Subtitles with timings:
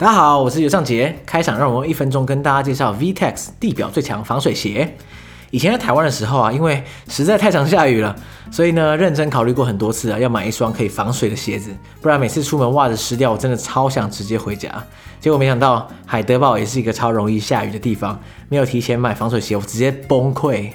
[0.00, 1.14] 大家好，我是尤尚杰。
[1.26, 4.96] 开场让我用一分钟跟大家介绍 VTEX 地表最强防水鞋。
[5.50, 8.16] 以前在台湾的时候啊，因为实在太常下雨了，
[8.50, 11.70] 所以呢，认真考虑过很多次啊，要买一双可以防水的鞋子。
[12.00, 14.70] 不然每次出门袜子湿掉，我真的超想直接回家。
[15.20, 20.70] 结果没想到海德堡也是一个超容易下雨的地方，没有提前买防水鞋，我直接崩溃。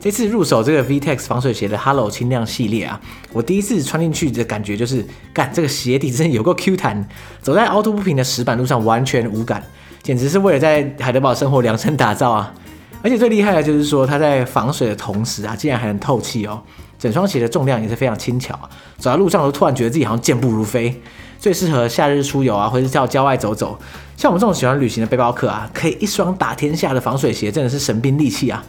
[0.00, 2.98] 这次入手这个 VTEX 防水鞋的 Hello 轻量系列啊，
[3.34, 5.04] 我第一次穿进去的感觉就是，
[5.34, 7.06] 干这个鞋底真的有够 Q 弹，
[7.42, 9.62] 走在凹凸不平的石板路上完全无感，
[10.02, 12.54] 简直是为了在海德堡生活量身打造啊！
[13.02, 16.62] 而且最厉害的就是说，它在防水的同时啊，竟然还能透气哦，
[16.98, 20.98] 整双鞋的重量也是非常轻巧，啊走在路上都突然觉得自己好像健步如飞，
[21.38, 23.78] 最适合夏日出游啊，或者是到郊外走走。
[24.16, 28.64] 像我们这种喜欢旅行的背包客啊，可以一双打天下的防水鞋，真的是神兵利器啊！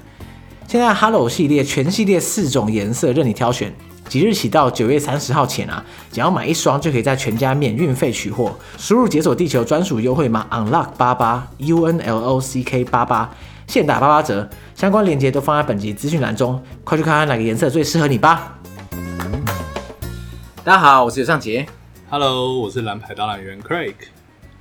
[0.72, 3.76] 现在 Hello 系列全系列四种颜色任你挑选，
[4.08, 8.58] 即日起到九月三十号前啊，只要买一双就可以在全家免运费取货。
[8.78, 13.30] 输入解锁地球专属优惠码 Unlock 八八 U N L O C K 八八，
[13.68, 14.50] 现打八八折。
[14.74, 18.58] 相关链接都放在本集资讯栏中，快去看看哪个颜色最适合你吧。
[20.64, 21.68] 大家好，我是尤尚杰。
[22.10, 23.96] Hello，我是蓝牌导览员 Craig。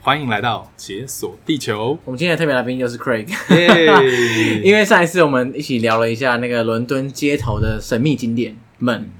[0.02, 1.98] 欢迎来到解锁地球。
[2.06, 4.00] 我们今天的特别来宾就是 Craig，Yeah
[4.64, 9.10] 因为上一次我们一起聊了一下那个伦敦街头的神秘景点们，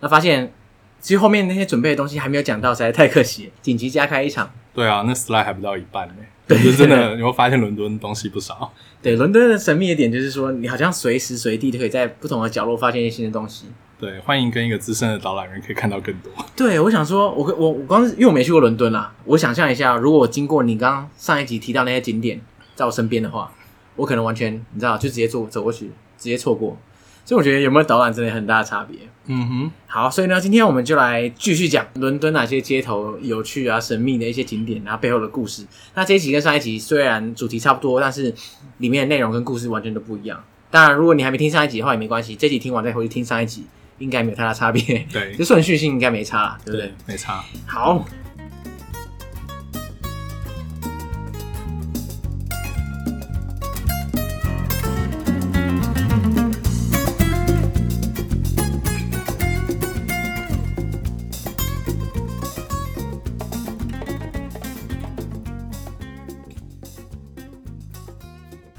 [0.00, 0.50] 那发现
[0.98, 4.50] 其实后面那些准备的东西还没有讲到，实在太可惜，紧急加开一场。
[4.72, 6.14] 对啊，那 slide 还不到一半呢。
[6.46, 8.72] 对，伦敦真的，你会发现伦敦东西不少。
[9.02, 13.66] 对，伦敦的神秘的点就是说，你好像随时随地都可以在不同的角落发现一些新的东西。
[14.00, 16.32] 对，欢迎跟一个资深的导览员可以看到更多。
[16.56, 22.40] 对，我想说，我我我光是因为我没去过伦敦啦，我想象一下，如果我经过你刚刚上一集提到那些景点
[22.74, 23.52] 在我身边的话，
[23.96, 26.78] 我可能完全你知道，就直接坐走过去，直接错过。
[27.26, 28.98] 所以我觉得有没有导览真的很大的差别。
[29.26, 35.66] 嗯哼，好，所以呢，今天我们就来继续讲伦敦哪些街头有趣啊、神秘的一些景点，然后背后的故事。
[35.94, 38.34] 那这一集跟上一集虽然主题差不多，但是
[38.78, 40.42] 里面的内容跟故事完全都不一样。
[40.70, 43.66] 当然，如果你还没听上一集的话也没关系，这集听完再回去听上一集。
[44.00, 46.86] 应该没有太大差别，对，这顺序性应该没差，对不对？
[46.86, 47.44] 对，没差。
[47.66, 48.02] 好，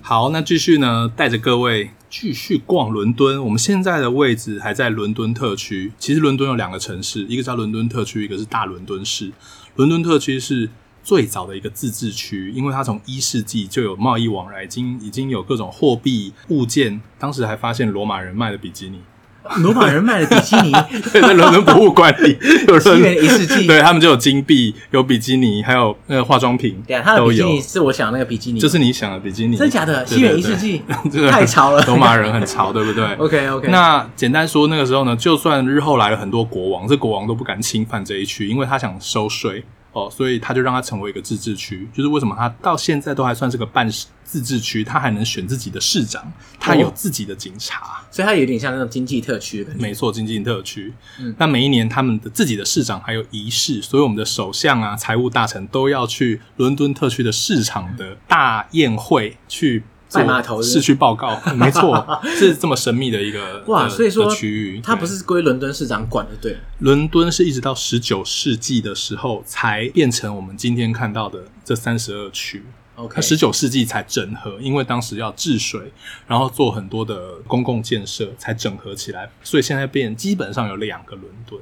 [0.02, 1.92] 好，那继续呢，带着各位。
[2.11, 5.94] 继续逛伦敦，我们现在的位置还在伦敦特区。
[5.97, 9.31] 其实伦敦有两个城市，一个叫伦敦特区，一个是大伦敦市。
[9.77, 10.69] 伦敦特区是
[11.01, 17.01] 最早的一个自治区，因为它从一世纪就有贸易往来，已经已经有各种货币物件。
[17.17, 18.99] 当时还发现罗马人卖的比基尼。
[19.57, 20.72] 罗马人卖的比基尼，
[21.12, 22.38] 对，在伦敦博物馆里，
[22.68, 26.81] 有西元一世纪，对他们就有金币，有比基尼，还有那个化妆品。
[26.88, 30.06] 对啊，他的比基尼是我想的那个比基尼，就是你想的比基尼，真的假的？
[30.06, 30.81] 西元一世纪
[31.29, 33.68] 太潮了，罗马人很潮，对不对？OK OK。
[33.69, 39.63] 那简单说，那个时候呢，就算日后来了很多国王，这国王都不敢侵犯这一区，因为他想收税。
[39.94, 43.90] 哦，所以他就让他成为一个自治区，就是为什么他到现在都还算是个半
[44.24, 49.68] 自治区，他还能选自己的市长，他有自己的警察，哦、所以他有点像那种经济特区。
[49.78, 50.94] 没错，经济特区。
[51.19, 59.84] 嗯，那每一年他们的自己的市长还有仪式，所以我们的首相啊、财务大臣都要去伦敦特区的市场的大宴会去。
[60.13, 66.57] 拜码头市区报告， 没错，是这么神秘的一个 哇，所以说区域，它不是归伦敦市长管的，对。
[66.79, 72.63] 伦敦是一直到十九世纪的时候才变成我们今天看到的这三十二区。
[72.95, 75.91] OK，十九世纪才整合，因为当时要治水，
[76.28, 81.59] 然后做很多的公共建设，才整合起来，所以现在变基本上有两个伦敦。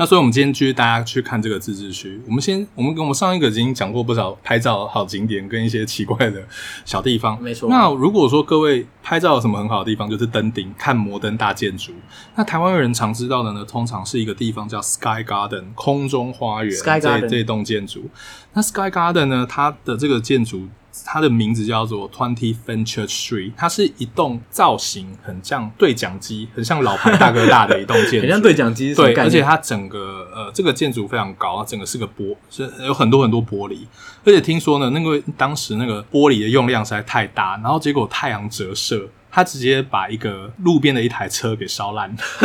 [0.00, 2.18] 那所以，我们今天继续大家去看这个自治区。
[2.26, 6.42] 我们先，我们跟我们上一个已经讲过不少拍照好景点跟一些奇怪的
[6.86, 7.38] 小地方。
[7.42, 7.68] 没错。
[7.68, 11.92] 那如果说各位拍照有什么很好的地方，就是登顶看摩登大建筑。
[12.34, 16.72] 那台湾人常知道的呢，通常是一个地方叫 Sky Garden 空中花园。
[16.72, 18.08] Sky Garden 这这栋建筑。
[18.54, 20.66] 那 Sky Garden 呢，它的这个建筑。
[21.04, 28.94] 它的名字叫做 Twenty Fenchurch Street，它是一栋造型很像对讲机，很像老牌大哥大的一栋建筑， 很像对讲机。
[28.94, 33.78] 对，而且它整个呃这个建筑非常高，它整个是个玻，是有很多很多玻璃。
[34.24, 39.08] 而且听说呢，那个当时那个玻璃的用量实在太大，然后结果太阳折射。
[39.32, 42.14] 他直接把一个路边的一台车给烧烂，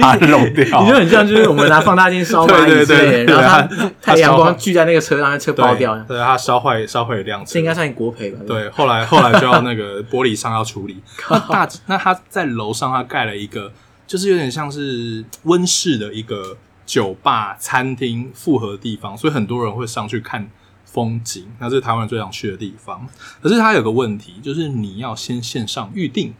[0.00, 0.82] 把它弄掉。
[0.82, 3.68] 你就很像，就是我们拿放大镜烧蚂蚁之类的，然后
[4.00, 5.96] 它太阳光聚在那个车上，那车爆掉。
[6.08, 8.40] 对，它烧坏烧坏一辆车，这应该算国赔吧？
[8.46, 11.02] 对，后来 后来就要那个玻璃商要处理。
[11.28, 13.72] 那大那他在楼上，他盖了一个，
[14.06, 16.56] 就是有点像是温室的一个
[16.86, 20.48] 酒吧、餐厅复合的地方，所以很多人会上去看。
[20.92, 23.06] 风景，那这是台湾人最想去的地方。
[23.40, 26.34] 可是它有个问题，就是你要先线上预定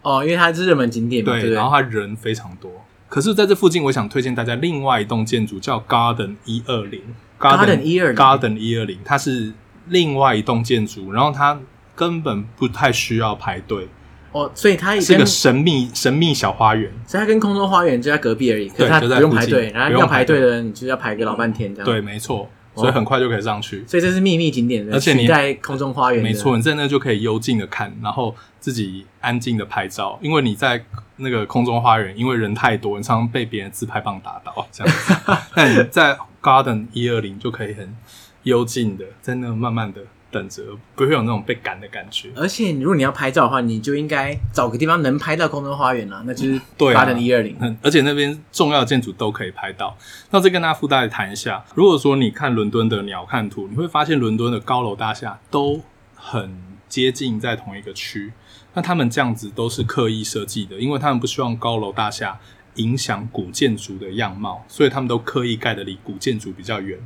[0.00, 2.70] 哦，因为它是热门景点嘛，对，对对，然后它人非常多。
[3.08, 7.02] 可是在这附近，我想推荐大家另外一栋建筑，叫 Garden 一二零
[7.38, 9.52] ，Garden 一二零，Garden 一二零，它是
[9.88, 11.58] 另外一栋建筑，然后它
[11.94, 13.88] 根本不太需要排队。
[14.32, 21.86] 哦，所以它是个神秘神秘小花园，所以它跟空中花园就在隔壁而已，可是它不用排队，然后要排队的人你就要排个老半天这样。
[21.86, 22.46] 对，没错，
[22.80, 23.84] 所以很快就可以上去。
[23.86, 30.84] 所以这是秘密景点，而且你在空中花园，没错，你在那就可以幽静的看，然后自己安静的拍照，因为你在
[31.16, 35.14] 那个空中花园，因为人太多，你常常被别人自拍棒打到这样子。
[35.54, 37.96] 但你在 Garden 一二零就可以很
[38.44, 40.02] 幽静的在那慢慢的。
[40.30, 40.62] 等着
[40.94, 47.56] 不会有那种被赶的感觉，而且如果你要拍照的话，你就应该找个地方能拍到空中花园啊，那就是 Garden 一二零。
[47.82, 49.96] 而且那边重要的建筑都可以拍到。
[50.30, 55.80] 那再跟大家附带谈一下，如果说你看伦敦的鸟瞰图，你会发现伦敦的高楼大厦都
[56.14, 58.32] 很接近在同一个区。
[58.74, 62.38] 那他们这样子都是刻意设计的，因为他们不希望高楼大厦
[62.74, 66.98] 影响古建筑的样貌，所以他们都刻意盖的离古建筑比较远。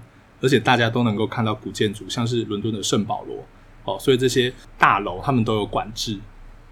[0.42, 3.44] 而且大家都能够看到古建筑，像是伦敦的圣保罗，
[3.84, 6.18] 哦，所以这些大楼他们都有管制，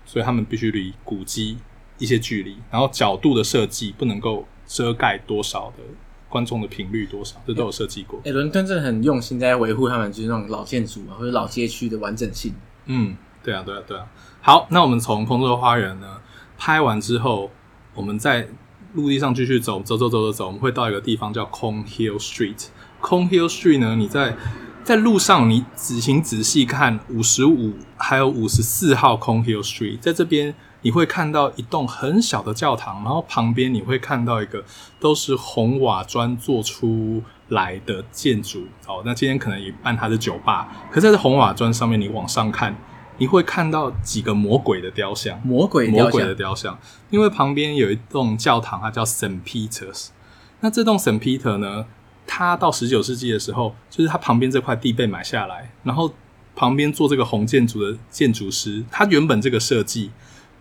[0.04, 1.56] 所以他们必须离古迹
[1.96, 5.84] 一些距离，然后角度的设计不能够遮盖多少的
[6.28, 8.18] 观众的频率多少，这都有设计过。
[8.24, 12.52] 诶、欸，伦敦真的很用心在维护他们就是那种老建筑啊，或者老街区的完整性。
[12.86, 14.06] 嗯，对啊，对啊，对啊。
[14.40, 16.20] 好，那我们从空中花园呢
[16.58, 17.50] 拍完之后，
[17.94, 18.48] 我们在
[18.94, 22.68] 陆地上继续走，走走走走走，我们会到一个地方叫 Cornhill Street。
[23.00, 23.96] Cornhill Street 呢？
[23.96, 24.36] 你在
[24.82, 34.64] 在路上，你仔行仔细看五十五还有五十四号 Cornhill Street，在这边你会看到一栋很小的教堂，然后旁边你会看到一个
[34.98, 38.66] 都是红瓦砖做出来的建筑。
[38.86, 42.74] 哦，那今天可能一半它是酒吧，可是在这红瓦砖上面，你往上看，
[43.18, 46.78] 你会看到几个魔鬼的雕像，魔鬼魔鬼的雕像，
[47.10, 50.08] 因为旁边有一栋教堂，它叫 Saint Peter's。
[50.60, 51.84] 那这栋 Saint Peter 呢？
[52.32, 56.14] 它到十九世纪的时候，就是他旁边这块地被买下来，然后
[56.54, 60.12] 旁边做这个红建筑的建筑师，他原本这个设计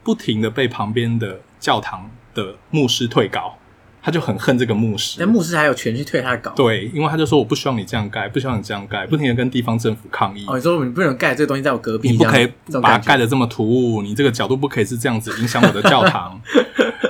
[0.04, 3.60] 不停的被旁边的教堂的牧师退稿，
[4.02, 5.18] 他就很恨这个牧师。
[5.20, 6.52] 但牧师还有权去退他的稿？
[6.56, 10.44] 对，因为他就说我不希望你这样盖，不希望你这样盖，不停的跟地方政府抗议。
[10.48, 12.52] 哦，你说你不能盖这个东西在我隔壁，你不可以
[12.82, 16.42] 把它盖的这么突兀，你这个角度不可以是这样子影响我的教堂。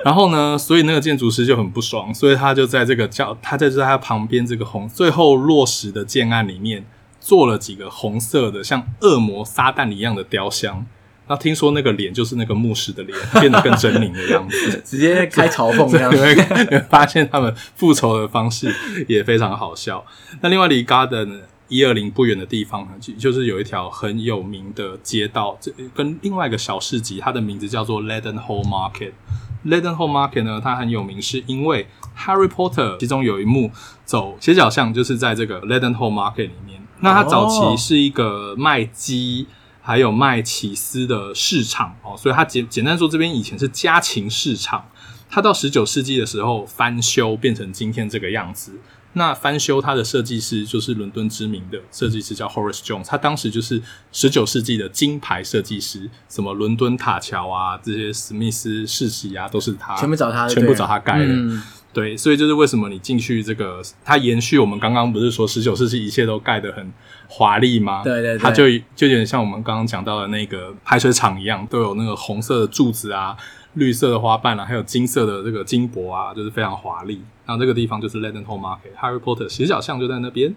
[0.05, 6.85] 然后呢，所以那个建筑师就很不爽，所以他就在这个叫他在在他旁边这个红最后落实的建案里面
[7.19, 10.85] 做了几个红色的像恶魔撒旦一样的雕像。
[11.27, 16.17] 那听说那个脸就是那个牧师的脸，变得更狰狞的样子， 直接开嘲讽这样子。
[16.17, 18.73] 你会你会发现他们复仇的方式
[19.07, 20.03] 也非常好笑。
[20.41, 29.11] 那另外离 Garden 一二零不远的地方呢，就是有一条很有名的街道，这跟另外一个小市集，它的名字叫做 Leadenhall Market。
[29.65, 33.71] Leadenhall Market 呢，它很有名，是因为 Harry Potter 其中有一幕
[34.05, 36.81] 走斜角巷，就是在这个 Leadenhall Market 里面。
[37.01, 39.47] 那它早期是一个卖鸡
[39.81, 44.85] 还有卖起司的市场哦，所以它简简单说，这边以前是家禽市场。
[45.31, 48.79] 它到十九世纪的时候翻修，变成今天这个样子。
[49.13, 53.07] 那翻修它的设计师就是伦敦知名的设计师，叫 Horace Jones。
[53.07, 61.25] 他当时就是十九世纪的金牌设计师，什么伦敦塔桥啊，这些史密斯世袭啊，都是他全部找他，全部找他盖的。
[61.27, 61.61] 嗯、
[61.91, 66.93] 对，所以就是为什么你进去这个，它延续我们刚刚不是说十九世纪一切都盖得很
[67.27, 68.03] 华丽吗？
[68.03, 73.35] 对对对，它就就有点像我们刚刚讲到的那个排水厂一样，都有那个红色的柱子啊。
[73.75, 77.21] 绿色的花瓣啊，还有金色的这个金箔啊，就是非常华丽。
[77.49, 80.53] 然后这个地方就是 Leadenhall Market，Harry Potter 斜角巷就在那边。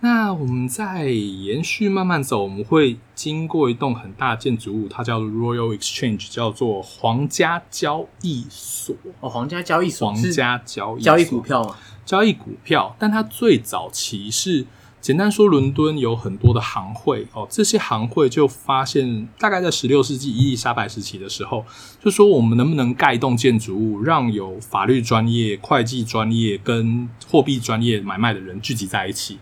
[0.00, 8.96] 那我们再延续慢慢走，我们会经过一栋很大的建筑物，它叫 Royal Exchange，叫做皇家交易所。
[9.20, 11.76] 哦，皇家交易所，皇家交易，交易股票吗？
[12.04, 14.66] 交易股票，但它最早期是。
[15.00, 21.64] 简单说，伦敦有很多的行会哦，这些行会就发现，大概在十六世纪伊丽莎白时期的时候，
[22.04, 29.38] 就说我们能不能盖一栋建筑物，让有法律专业、会计专业跟货币专业买卖的人聚集在一起。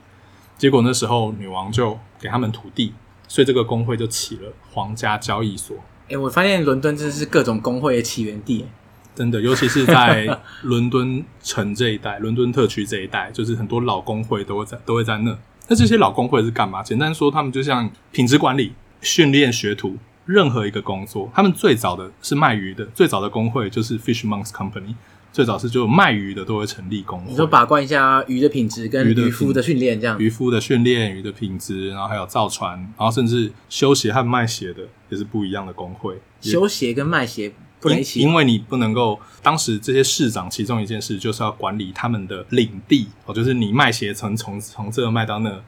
[0.57, 2.93] 结果那时候女王就给他们土地，
[3.27, 5.77] 所以这个工会就起了皇家交易所。
[6.09, 8.65] 哎，我发现伦敦真是各种工会的起源地，
[9.17, 15.37] 真的，尤其是在伦敦城这一带、伦敦特区这一带，就是很多老工会都会在，都会在那。
[15.69, 16.83] 那这些老工会是干嘛？
[16.83, 18.73] 简单说，他们就像品质管理、
[19.03, 24.95] 训练学徒，任何一个工作，他们最早的是卖鱼的，最早的工会就是 Fishmonks Company，
[25.31, 36.19] 最早是就卖鱼的都会成立工会，你说把关一下鱼的品质跟渔夫的训练这样，渔夫的训练、鱼的品质，然后还有造船，然后甚至修鞋和卖鞋的也是不一样的工会。
[36.41, 45.61] 修鞋跟卖鞋不能一起，因为你不能够，当时这些市长其中一件事就是要管理他们的领地哦，就是你卖鞋从从从这卖到那。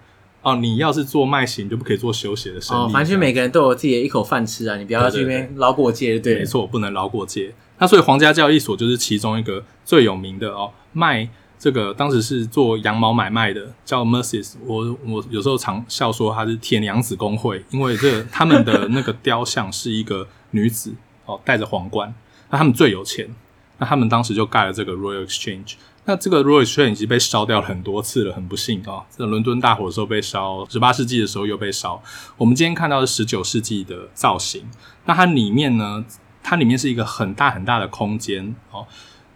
[0.43, 2.81] 哦，你要是做卖鞋，你就不可以做修鞋的生意。
[2.81, 7.53] 哦，反正每个人都有自己的一口饭吃啊，你不要去那边捞过界，对，没错，不能捞过界。
[7.77, 14.55] 那所以皇家交易所就是其中一个最有名的哦，卖这个当时是做羊毛买卖的，叫 Mercedes。
[14.65, 20.95] 我我有时候常笑说他是铁娘子工会，因为这他们的那个雕像是一个女子
[21.31, 22.13] 哦，戴着皇冠，
[22.51, 23.29] 那他们最有钱，
[23.79, 25.75] 那他们当时就盖了这个 Royal Exchange。
[26.07, 29.05] 那这个 Royal Exchange 已经被烧掉了很多次了，很不幸啊！
[29.11, 32.03] 在伦敦大火的时候被烧，十八世纪的时候又被烧。
[32.39, 34.65] 我们今天看到的十九世纪的造型，
[35.05, 36.05] 那它里面呢，
[36.43, 38.87] 它里面是一个很大很大的空间哦。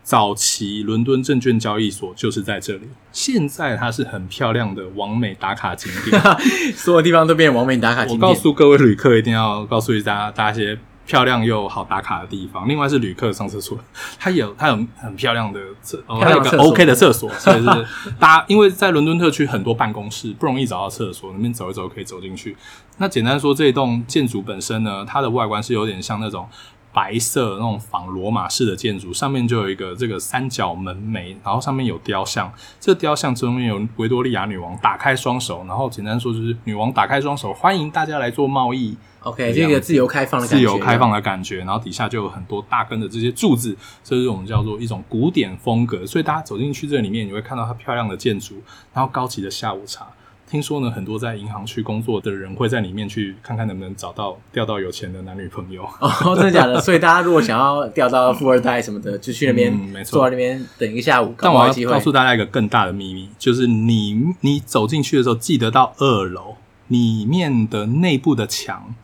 [0.02, 6.20] 早期伦敦证券交易所就是在这里，现在它是很漂亮的完美打卡景点，
[6.74, 8.20] 所有地方都变成网美打卡景点。
[8.20, 10.78] 我告诉各位旅客，一定要告诉大家，大家一些。
[11.06, 13.78] 漂亮又好打卡的地方，另外是旅客上厕所，
[14.18, 17.86] 它有它有很漂亮的厕，它有个 OK 的厕所，所以是
[18.18, 22.56] 大家因为在伦敦特区很多办公室不容易找到厕所，那边走一走可以走进去。
[22.96, 26.48] 那简单说，这一栋建筑本身呢，它的外观是有点像那种
[26.92, 38.96] 白色那种仿罗马式的建筑，上面就有一个这个三角门楣，然后上面有雕像，这雕像中间有维多利亚女王打开双手，然后简单说就是女王打开双手，欢迎大家来做贸易。
[39.24, 46.06] OK，这个自由开放的感觉，自由开放的感觉，然后底下就有很多大根的这些柱子，这是我们叫做一种古典风格。
[46.06, 48.62] 所以大家走进去这里面，你会看到它漂亮的建筑，
[48.92, 50.06] 然后高级的下午茶。
[50.46, 55.82] 听说呢，很多在银行区工作的人会在里面去看看能不能找到钓到有钱的男女朋友。
[55.98, 56.78] 哦，真的假的？
[56.80, 61.34] 所以大家如果想要钓到富二代什么的，就去那边，嗯，没错，坐在那边等一个下午。
[61.38, 66.56] 但我要告诉大家一个更大的秘密，就是你你走进去的时候，记得到二楼
[66.88, 68.94] 里面的内部的墙。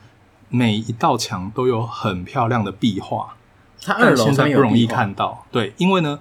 [0.50, 3.34] 每一道墙都有很漂亮的壁画，
[3.80, 5.46] 它二楼现在不容易看到。
[5.52, 6.18] 对，因为呢，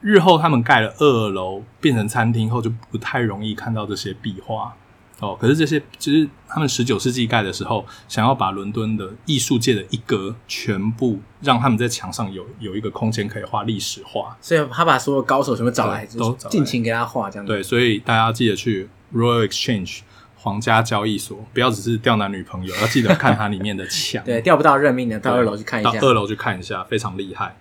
[0.00, 4.72] 日后他们盖了二楼变成餐厅后，就不太容易看到这些壁画
[5.18, 5.36] 哦。
[5.38, 17.52] 可是这些其实他们十九世纪盖的时候，想要把伦敦的艺术界的一格全部让他们在墙上有有一个空间可以画历史画，所以他把所有高手全部找来，都尽情给他画这样子。
[17.52, 20.02] 对，所以大家要记得去 Royal Exchange。
[20.42, 24.22] 皇家交易所，不要只是钓男女朋友，要记得看它里面的墙。
[24.26, 25.92] 对，钓不到认命的，到二楼去看一下。
[25.92, 27.56] 到二楼去看一下，非常厉害。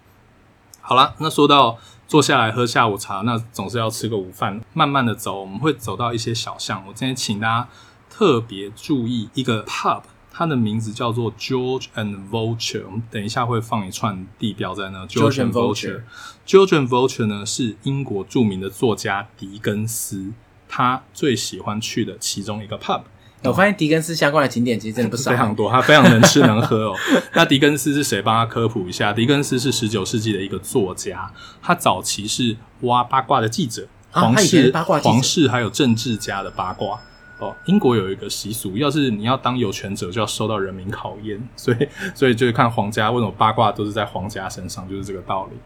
[0.81, 4.59] 好了，那说到坐下来喝下午茶，那总是要吃个午饭。
[4.73, 6.83] 慢慢的走，我们会走到一些小巷。
[6.87, 7.69] 我今天请大家
[8.09, 12.85] 特别注意一个 pub，它的名字叫做 George and Vulture。
[12.87, 15.05] 我们等一下会放一串地标在那。
[15.05, 16.01] George and Vulture。
[16.47, 20.31] George and Vulture 呢是英国著名的作家狄更斯。
[20.73, 23.01] 他最喜欢去的其中一个 pub，
[23.43, 25.69] 我发现狄更斯相关的景点其实真的不少，非常多。
[25.69, 26.95] 他非常能吃能喝哦。
[27.33, 28.21] 那狄更斯是谁？
[28.21, 29.11] 帮他科普一下。
[29.11, 31.29] 狄更斯是十九世纪的一个作家，
[31.61, 36.97] 他早期是挖八卦的记者，皇室、啊、八卦皇室还有政治家的八卦
[37.39, 37.53] 哦。
[37.65, 45.57] 英国有一个习俗，要是你要当有权者，就要受到人民考验， 所以所以就是看皇家为什么八卦都是在皇家身上，就是这个道理。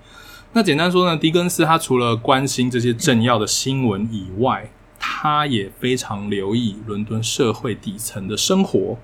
[0.53, 4.71] 那简单说呢，狄更斯他除了关心这些政要的新闻以外，
[5.07, 8.97] 他也非常留意伦敦社会底层的生活，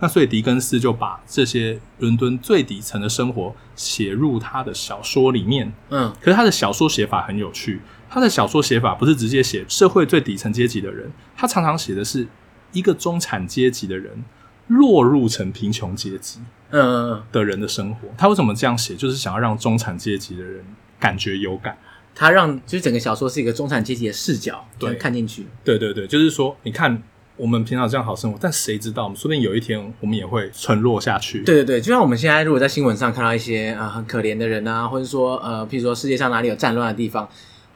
[0.00, 5.72] 那所以狄更斯就把这些伦敦最底层的生活写入他的小说里面。
[5.90, 7.80] 嗯，可是他的小说写法很有趣，
[8.10, 12.26] 他的小说写法不是直接写社会最底层阶级的人，他常常写的是
[12.72, 14.24] 一个中产阶级的人
[14.66, 18.08] 落入成贫穷阶级，嗯的人的生活。
[18.18, 18.96] 他为什么这样写？
[18.96, 20.64] 就是想要让中产阶级的人
[20.98, 21.78] 感觉有感。
[22.14, 25.46] 他让就是整个小说是一个中产阶级的视角，对，看进去。
[25.64, 27.02] 对对对，就是说，你看
[27.36, 31.42] 我们平常这样好生活，但谁知道，我们说不定有一天我们也会沉落下去。
[31.42, 37.28] 对对对，就像我们现在如果在新闻上看到一些啊、呃、很可怜的人啊，或者说呃，譬如说世界上哪里有战乱的地方，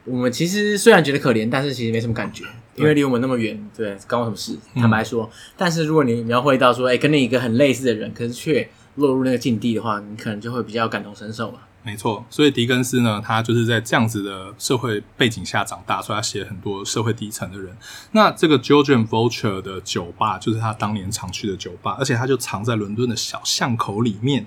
[0.05, 4.57] 我们其实虽然觉得可怜，但是其实没什么感觉，因为离我们那么远，对，关我什么事？
[4.75, 11.59] 坦白说，嗯、但是如果你描绘到说，哎，跟那一个很类似的人，可是却落入那个境地的话，你可能就会比较感同身受嘛。
[11.81, 17.75] 没错，所以狄更斯呢，他就是在这样子的社会背景下长大，所以他写很多社会底层的人。
[18.11, 24.45] 那这个 George and Vulture 的酒吧，就是他当年常去的酒吧，而且他就藏在伦敦的小巷口里面，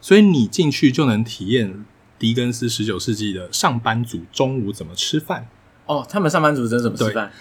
[0.00, 1.84] 所以你进去就能体验
[2.18, 5.48] 狄更斯十九世纪的上班族中午怎么吃饭。
[5.86, 7.32] 哦，他们上班族真的怎么吃饭？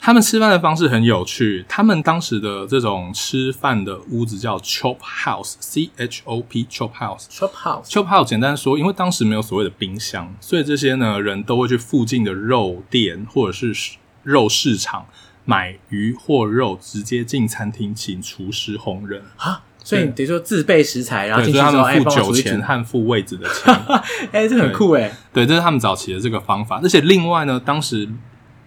[0.00, 8.24] 他们吃饭的方式很有趣，他们当时的这种吃饭的屋子叫 chop house，C H O P chop house，chop house，chop house。
[8.24, 15.04] 简单说，因为当时没有所谓的冰箱，所以这些呢人都会去附近的肉店或者是肉市场
[15.44, 19.62] 买鱼或肉，直接进餐厅请厨师烹饪啊。
[19.82, 23.74] 所以等于说自备食材，然后进去他们付酒钱和付位置的钱。
[24.32, 25.12] 哎、欸，这很酷哎。
[25.32, 26.80] 对，这是他们早期的这个方法。
[26.82, 28.08] 而且另外呢，当时。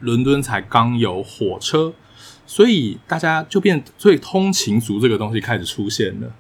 [0.01, 1.93] 伦敦才刚有火车，
[2.46, 6.31] 所以大家就变，所以通勤族这个东西开始出现了。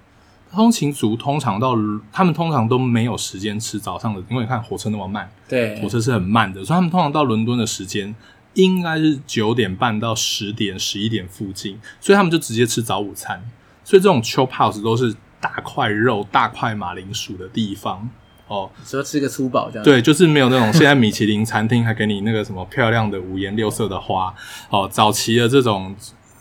[0.51, 1.75] 通勤族通常到
[2.11, 8.13] 他们通常都没有时间吃早上的，因为你看火车那么慢，对，火车是很慢的，所以他们通常到伦敦的时间
[8.55, 13.41] 应该是九点半到十点、十一点附近，所以他们就直接吃早午餐。
[13.85, 18.09] 所以这种 chop house 都是大块肉、大块马铃薯的地方。
[18.51, 19.83] 哦，只要吃个粗饱这样。
[19.85, 24.33] 对，就是没有那种现在米其林餐厅还给你那个什么漂亮的五颜六色的花。
[24.69, 25.95] 哦，早期的这种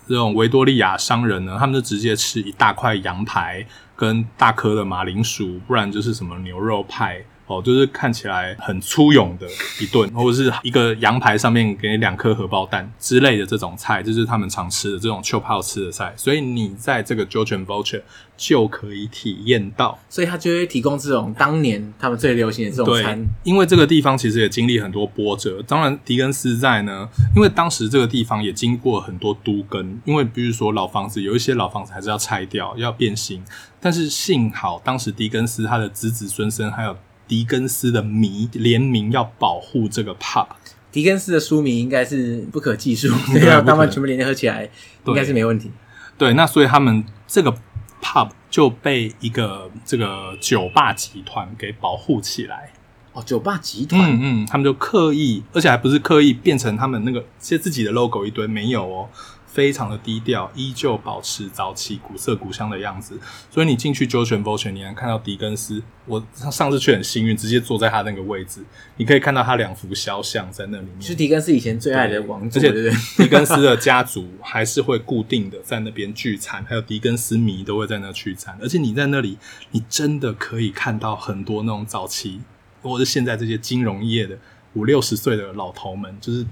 [0.09, 3.65] 这种维多利亚商人呢，他们就直接吃一大块羊排
[3.95, 7.25] 跟大颗的马铃薯，不然就是什么牛肉派。
[7.51, 9.47] 哦，就是看起来很粗勇的
[9.81, 16.15] 一顿，或者是一个羊排上面给你两颗荷包蛋之类的这种菜，就是他们常吃的这种 house 吃的菜。
[16.17, 18.03] 所以你在这个 George and Vulture
[18.37, 23.21] 就可以体验到，所以他就会提供这种当年他们最流行的这种餐。
[23.21, 25.61] 对，因为这个地方其实也经历很多波折。
[25.67, 33.43] 当然，狄更斯在呢，因为当时这个地方也经过很多都跟，因为比如说老房子有一些老房子还是要拆掉，要变形。
[33.81, 36.97] 但是幸好当时狄更斯他的子子孙孙还有。
[37.31, 40.49] 狄更斯的迷联名要保护这个 pub，
[40.91, 44.69] 狄更斯的书迷应该是不可计数， 对啊，他们全部连合起来
[45.07, 45.71] 应该是没问题。
[46.19, 47.57] 对，那所以他们这个
[48.03, 52.73] pub 就被一个这个酒吧集团给保护起来。
[53.13, 59.09] 哦，酒吧集团，嗯嗯，他们就刻意，而且还不是刻意变成他们那个其实自己的 logo 一堆，没有哦。
[59.53, 63.19] 非常的低调，依旧保持早期古色古香的样子。
[63.51, 65.83] 所以你进去 George and Vulture，你能看到狄更斯。
[66.07, 68.65] 我上次去很幸运，直接坐在他那个位置，
[68.97, 71.03] 你可以看到他两幅肖像在那里面。
[71.03, 78.57] 是狄更斯以前最爱的王子，而且狄更斯的家族还是会固定的在那边聚餐，还有狄更斯迷都会在那聚餐。
[78.63, 79.37] 而且你在那里，
[79.73, 82.41] 你真的可以看到很多那种早期
[82.83, 84.39] 或者是现在这些金融业的
[84.75, 86.47] 五六十岁的老头们，就是。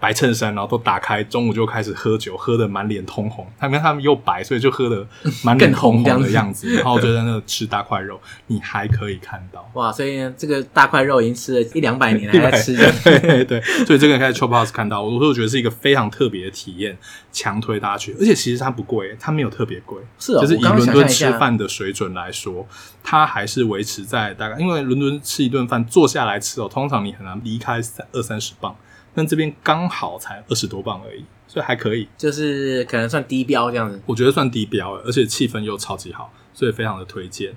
[0.00, 3.46] 白衬衫，然后都打开，中午就开始喝酒，喝得满脸通红。
[3.58, 5.06] 他们他们又白，所以就喝得
[5.44, 6.74] 满脸通红的样子。
[6.76, 9.70] 然后就在那吃大块肉，你还可以看到。
[9.74, 12.90] 哇，所以呢，这个大块肉已经吃了一两百年了，还在吃着。
[13.04, 16.96] 对对对，所以这个开始 Chop House 看到，我我觉得是一个非常特别的体验，
[17.30, 18.16] 强推大家去。
[18.18, 20.40] 而且其实它不贵，它没有特别贵，是哦。
[20.40, 22.66] 就是以伦敦吃饭的水准来说，
[23.04, 28.74] 它还是维持在大概，因为伦敦吃一顿饭坐下来吃哦，通常你很难离开三二三十磅。
[29.14, 34.00] 但这边刚好才二十多磅而已，所以还可以，就是可能算低标这样子。
[34.06, 37.52] 我觉得算低标了，而且气氛又超级好，所以非常的推荐。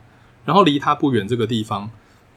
[0.46, 1.90] 然后离它不远这个地方，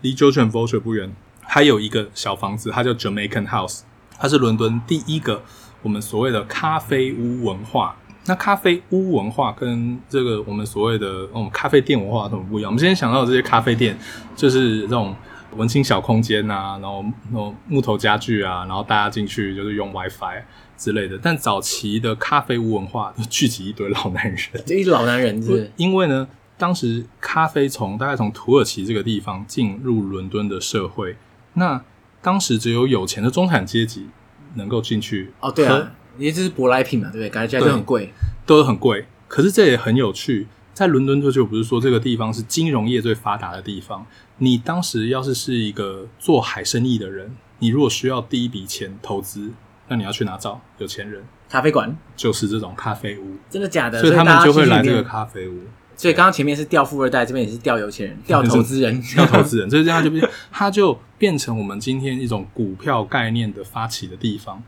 [0.02, 3.80] 离 and Vulture 不远，还有一个小房子，它叫 Jamaican House，
[4.18, 5.42] 它是伦敦第一个
[5.82, 7.96] 我们所谓的咖啡屋文化。
[8.26, 12.70] 那咖啡屋文化跟这个我们所谓的嗯咖啡店文化都很不一样。
[12.70, 13.98] 我们今天想到的这些咖啡店，
[14.36, 15.16] 就是这种。
[15.56, 20.42] 文青小空间啊，然后那种木头家具啊，然后大家进去就是用 WiFi
[20.76, 21.18] 之类的。
[21.22, 31.16] 但早期的咖啡屋文化都聚集一堆老男人，这 一老男人是，是因为呢，当时咖啡从大概从土耳其这个地方进入伦敦的社会，
[31.54, 31.82] 那
[32.20, 34.08] 当时只有有钱的中产阶级
[34.54, 35.32] 能够进去。
[35.40, 37.30] 哦，对啊，因为这是舶来品嘛，对不对？
[37.30, 38.12] 感觉起来都很贵，
[38.44, 39.06] 都很贵。
[39.28, 40.46] 可是这也很有趣。
[40.76, 44.06] 在伦敦，就不是说这个地方是金融业最发达的地方。
[44.36, 49.52] 你当时要是是一个做海生意的人，你如果需要第一笔钱投资，
[49.88, 50.60] 那你要去哪找？
[50.76, 51.24] 有钱人？
[51.48, 51.96] 咖啡馆？
[52.14, 53.38] 就是这种咖啡屋。
[53.48, 53.98] 真的假的？
[54.02, 55.62] 所以他们就会来这个咖啡屋。
[55.96, 59.68] 所以刚刚前面是钓富二代，这边也是钓有钱人、 钓投资人、钓投资人。
[59.72, 64.62] 所以这样就变，它就变成我们今天一种股票概念的发起的地方，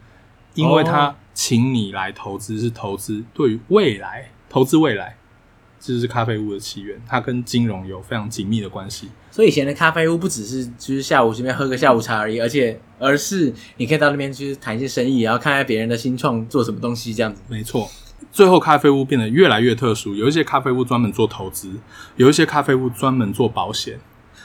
[0.55, 5.18] 因为他请你来投资，是投资对于未来，投资未来。
[5.81, 9.09] 这就是咖啡屋的起源，它跟金融有非常紧密的关系。
[9.31, 17.41] 所以以前的咖啡屋不只是就是下午随便喝个下午茶而已，而且而是你可以到那边去谈一些生意，然后看看别人的新创做什么东西这样子。
[17.49, 17.89] 没错，
[18.33, 21.73] 最后咖啡屋变得越来越特殊，有一些咖啡屋专门做投资，
[22.17, 24.01] 有一些咖啡屋专门做保险。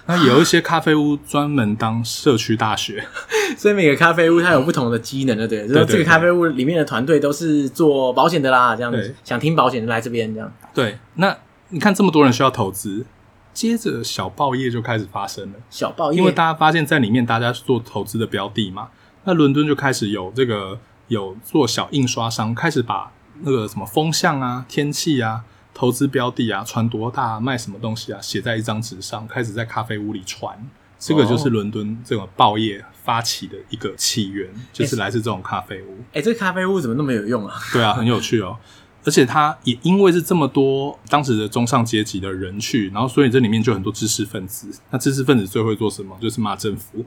[0.05, 3.05] 那有一些咖啡屋专门当社区大学，
[3.57, 10.51] 所以每个咖啡屋它有不同的机能的，对，就是这个咖啡屋里面的团队都是做保险的啦，这样子，想听保险就来这边这样。
[10.73, 11.35] 对，那
[11.69, 13.05] 你看这么多人需要投资，
[13.53, 15.59] 接着小报业就开始发生了。
[15.69, 18.89] 小报业，因为大家发现在里面大家是做投资的标的嘛，
[19.23, 20.79] 那伦敦就开始有这个。
[21.09, 23.11] 有做小印刷商，开始把
[23.41, 30.57] 那个什么风向啊、天气啊、投资标的啊、传多大、卖什么东西啊，写在一张纸上，开始在咖啡屋里传。
[30.99, 35.97] 这个就是伦敦这种报业发起的一个起源，就是来自这种咖啡屋。
[36.13, 37.53] 哎，这个咖啡屋怎么那么有用啊？
[37.73, 38.57] 对啊，很有趣哦。
[39.05, 44.69] 而且它也因为是这么多当时的中上阶级的人去，然后所以这里面就很多知识分子。
[44.91, 46.17] 那知识分子最会做什么？
[46.21, 47.05] 就是骂政府。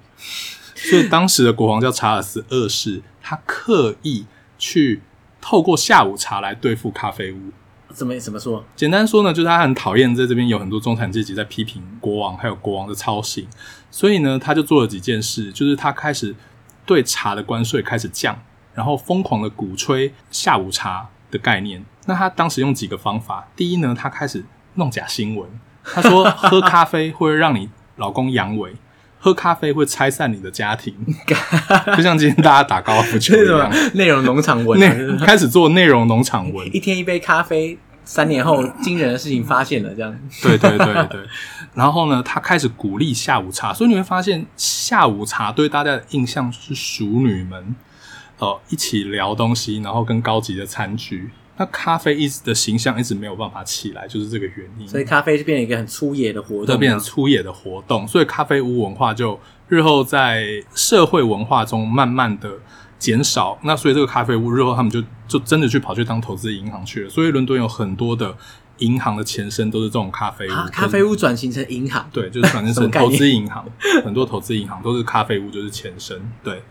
[0.75, 4.27] 所以当时的国王叫查尔斯二世，他刻意
[4.59, 5.01] 去
[5.41, 7.51] 透过下午茶来对付咖啡屋。
[7.97, 8.63] 怎么怎么说？
[8.77, 13.49] 简单说呢，就是他很讨厌在这边有很多中产阶级在批评国王，还有国王的操行。
[13.91, 16.35] 所以呢，他就做了几件事，就是他开始
[16.85, 18.39] 对茶的关税开始降，
[18.75, 21.83] 然后疯狂的鼓吹下午茶的概念。
[22.05, 23.49] 那他当时用几个方法？
[23.57, 25.49] 第一呢，他开始弄假新闻，
[25.83, 28.75] 他说喝咖啡会让你老公阳痿。
[29.27, 30.95] 喝咖啡会拆散你的家庭，
[31.97, 33.69] 就像今天大家打高尔夫球一样。
[33.95, 34.79] 内容农场文，
[35.19, 36.65] 开始做内容农场文。
[36.73, 40.17] 一天一杯咖啡，三年后惊人的事情发现了，这样。
[40.41, 41.21] 对对对对。
[41.75, 47.75] 然后呢，他开始鼓励下午茶，所以你会发现下午茶对大家的印象是熟女们，
[48.39, 51.31] 呃，一起聊东西，然后跟高级的餐具。
[51.59, 54.87] 那咖啡一直的形象一直没有办法起来，就是这个原因。
[54.87, 58.07] 所以咖啡就变成一个很粗野的活动，就变成粗野的活动。
[58.07, 62.53] 所以咖啡屋文化就日后在社会文化中慢慢的
[62.99, 63.59] 减少。
[63.63, 67.11] 那所以这个咖啡屋日后他们就就真的去跑去当投资银行去了。
[67.11, 68.37] 所以伦敦有很多的
[68.79, 70.53] 银行的前身都是这种咖啡屋。
[70.53, 73.65] 啊、咖啡屋转型成银行，对，就是转型成投资银行。
[74.05, 76.63] 很多投资银行都是咖啡屋，就是前身，对。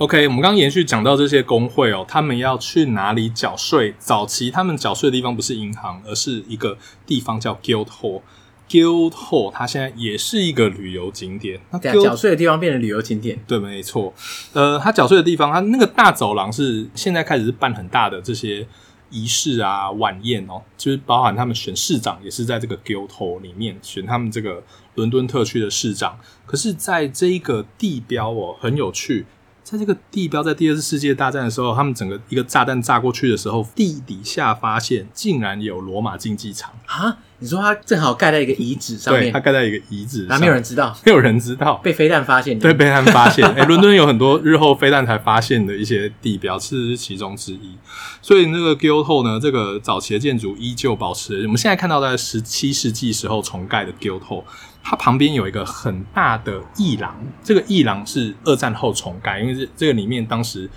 [0.00, 3.94] OK，我们刚刚延续讲到这些工会哦，他们要去哪里缴税？
[3.98, 8.22] 早期他们缴税的地方不是银行，而是一个地方叫 Guildhall。
[8.66, 11.60] Guildhall 它现在也是一个旅游景点。
[11.70, 13.38] 那缴税的地方变成旅游景点？
[13.46, 14.14] 对，没错。
[14.54, 18.66] 呃，它缴税的地方，它那个大走廊是现在开始是办很大的这些
[19.10, 24.62] 仪式啊、晚宴哦，就是包含他们选市长也是在这个 Guildhall 里面选他们这个
[24.94, 26.18] 伦敦特区的市长。
[26.46, 29.26] 可是，在这一个地标哦，很有趣。
[29.70, 37.18] 在这个地标在第二次世界大战的时候，他们整个一个炸弹炸过去的时候，地底下发现竟然有罗马竞技场啊！
[37.38, 43.46] 你说它正好盖在一个遗址上面，对，它盖在一个遗址上，那没有人知道，没有人知道，被飞弹发现，对，被飞弹发现。
[43.54, 47.76] 哎、欸，伦敦有很多日后飞弹才发现的一些地标，这是其中之一。
[48.20, 51.42] 所以那个 Guildhall 呢，这个早期的建筑依旧保持。
[51.44, 54.42] 我们现在看到在十七世纪时候重盖的 Guildhall。
[54.82, 60.68] 它旁边有一个很大的艺廊，这个艺廊是二战后重盖，因为这这个里面当时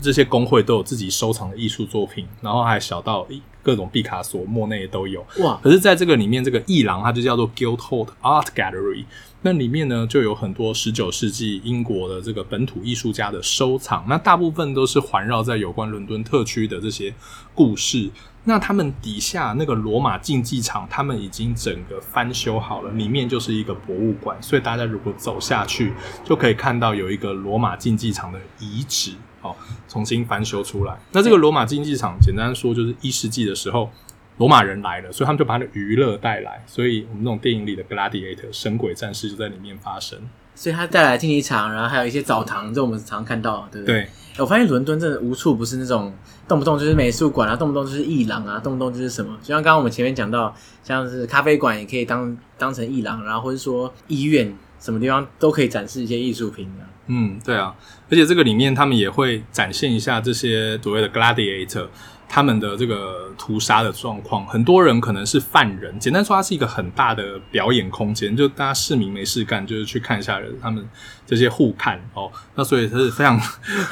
[0.00, 3.26] 这些工会都有自己收藏的艺术作品，然后还小到
[3.62, 5.24] 各种毕卡索、莫内都有。
[5.38, 5.58] 哇！
[5.62, 9.04] 可是在这个里面，这个艺廊它就叫做 Guildhall Art Gallery，
[9.42, 17.14] 那里面呢就有很多十九世纪英国的这个本土艺术家的收藏，那大部分都是环绕在有关伦敦特区的这些
[17.54, 18.10] 故事。
[18.44, 25.92] 那他们底下那个罗马竞技场，他们已经整个翻修好了，里面就是一个博物馆，所以大家如果走下去，
[26.24, 29.54] 就可以看到有一个罗马竞技场的遗址，哦，
[29.88, 30.98] 重新翻修出来。
[31.12, 33.88] 那这个罗马竞技场，简单说就是一世纪的时候，
[34.38, 40.18] 罗马人来了，所以他们就把他的娱乐带来，所以我们那种电影里的 Gladiator 神鬼战士就在里面发生。
[40.56, 44.02] 所以他带来竞技场，然后还有一些澡堂，这我们常看到，对不对？
[44.02, 44.08] 对。
[44.38, 46.12] 我发现伦敦真的无处不是那种
[46.48, 49.36] 动不动就是美术馆啊，动不动就是艺廊啊，动不动就是什么。
[49.42, 56.86] 就像刚刚我们前面讲到，像是咖啡馆也可以当当成艺廊，然后或者说医院什么地方都可以展示一些艺术品的。
[57.08, 57.74] 嗯，对啊，
[58.10, 61.88] 而且这个里面他们也会展现一下这些所谓的 gladiator。
[62.34, 65.98] 他们的这个屠杀的状况，很多人可能是犯人。
[65.98, 70.82] 简单说，它是一个很大的表演空间，就大家市民没事干，就是去看一下人，他们
[71.26, 72.32] 这些互看哦。
[72.54, 73.38] 那所以它是非常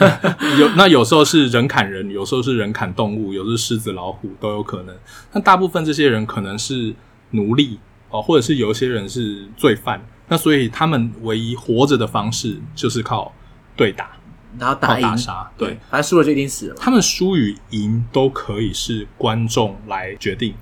[0.58, 4.96] 有，那有时候是人砍人，有时候是人砍动物，有时候是狮子老虎都有可能。
[5.34, 6.94] 那大部分这些人可能是
[7.32, 10.02] 奴隶哦，或者是有一些人是罪犯。
[10.28, 13.34] 那所以他们唯一活着的方式就是靠
[13.76, 14.12] 对打。
[14.58, 15.16] 然后打赢，
[15.56, 16.74] 对，反正输了就一定死了。
[16.78, 20.54] 他们输与赢都可以是观众来决定。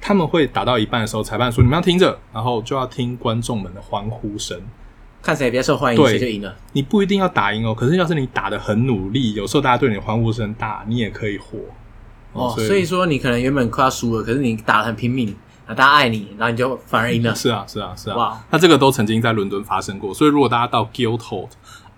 [0.00, 4.60] 他们会打到一半的时候，裁判说：“你们要听着。”然后就要听观众们的欢呼声，
[5.22, 6.52] 看谁比较受欢迎，谁就赢了。
[6.72, 11.58] 你不一定要打赢哦，可是要是你打的很努力，有时候大家对你的欢呼声大，你也可以活。
[12.32, 15.36] 哦，所以，说你可能原本快要输了，可是你打的很拼命，
[15.68, 17.32] 大家爱你，然后你就反而赢了。
[17.34, 18.16] 是啊，是啊，是啊。
[18.16, 20.12] 哇，那这个都曾经在伦敦发生过。
[20.12, 21.48] 所以如果大家到 Guildhall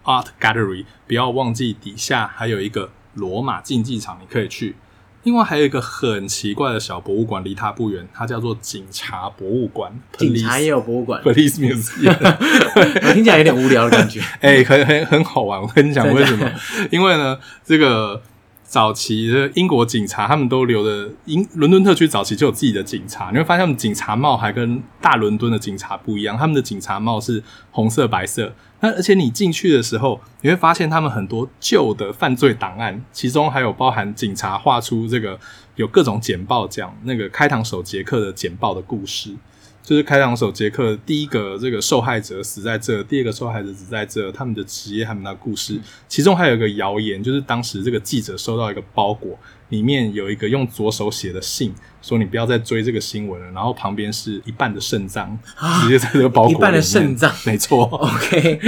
[0.04, 4.76] Art Gallery，不要忘记底下还有一个罗马竞技场，你可以去。
[5.22, 9.92] 另外还有一个很奇怪的小博物馆，离它不远，它叫做警察博物馆。
[10.18, 12.14] 警察也有博物馆，Police Museum，
[13.08, 14.20] 我听起来有点无聊的感觉。
[14.40, 15.60] 哎、欸，很很很好玩。
[15.60, 16.50] 我跟你讲为什么？
[16.92, 18.22] 因为呢，这个。
[18.66, 27.40] 早期的英国警察，他们都留的英伦敦特区早期就有自己的警察，你会发现他们警察帽还跟大伦敦的警察不一样，他们的警察帽是
[27.70, 28.52] 红色白色。
[28.84, 35.40] 那而且你进去的时候，你会发现他们很多旧的犯罪档案，其中还有包含警察画出这个
[35.76, 39.34] 有各种简报讲那个开膛手杰克的简报的故事。
[39.84, 55.38] 就是开膛手杰克第一个这个受害者死在这，第二个受害者死在这，他们的职业，他们的故事，其中还有一个谣言，就是当时这个记者收到一个包裹，里面有一个用左手写的信，说你不要再追这个新闻了，然后旁边是一半的肾脏，
[55.82, 57.84] 直接在这个包裹里面，一半的肾脏，没错。
[57.92, 58.58] OK，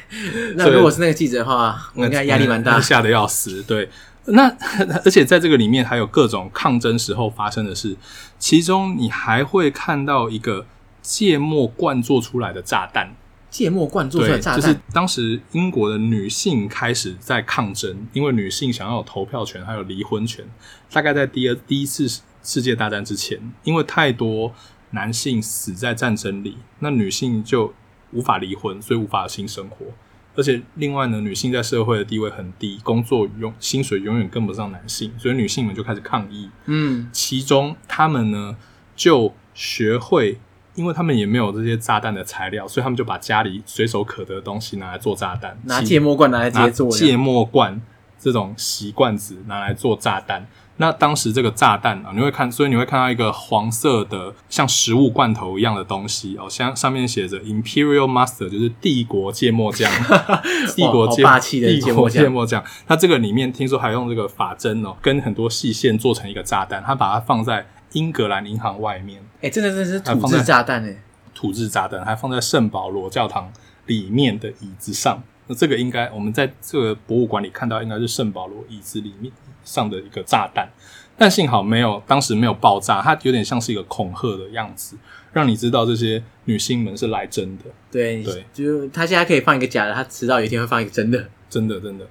[0.56, 3.86] 那如果是那个记者的话，我应该压力蛮大， 吓得要死，对。
[4.26, 4.48] 那
[5.04, 7.96] 而且在这个里面还有各种抗争时候发生的事，
[8.38, 10.66] 其中你还会看到一个
[11.02, 13.14] 芥末灌做出来的炸弹。
[13.50, 20.42] 芥末罐做出来的炸弹，就是当时英国的女性开始在抗争，因为女性想要有投票权，还有离婚权。
[20.90, 22.08] 大概在第二第一次
[22.42, 24.54] 世界大战之前，因为太多
[24.92, 27.74] 男性死在战争里，那女性就
[28.12, 29.84] 无法离婚，所以无法有新生活。
[30.34, 36.48] 而且另外呢，女性在社会的地位很低，工作永薪水永远跟不上男性，所以女性们就开始抗议。
[36.66, 38.56] 嗯，其中她们呢
[38.96, 40.38] 就学会，
[40.74, 47.80] 因为她们也没有这些炸弹的材料，所以她们就把家里随手可得的东西拿来做炸弹，拿芥末罐拿来直接做芥末罐
[48.18, 50.46] 这种习罐子拿来做炸弹。
[50.78, 59.90] 那当时这个炸弹啊，你会看，所以你会看到一个黄色的像食物罐头一样的东西哦，像上面写着 Imperial Master，就是帝国芥末酱，
[60.74, 62.64] 帝国芥霸气的芥末芥末酱。
[62.86, 69.20] 它这个里面听说还用这个法针哦，跟很多细线做成一个炸弹，它把它放在英格兰银行外面。
[69.36, 71.02] 哎、欸，真的真的是土制炸弹哎，
[71.34, 73.52] 土制炸弹还放在圣保罗教堂
[73.86, 75.22] 里面的椅子上。
[75.46, 79.32] 那这个应该我们在这个博物馆里看到，应该是圣保罗椅子里面
[79.64, 80.68] 上的一个炸弹，
[81.16, 84.96] 但幸好没有，当时没有爆炸，它有点像是一个恐吓的样子，
[85.32, 87.64] 让你知道这些女星们是来真的。
[87.90, 92.06] 对对，就他现在可以放一个假的，他迟早有一天会放一个真的，真的真的。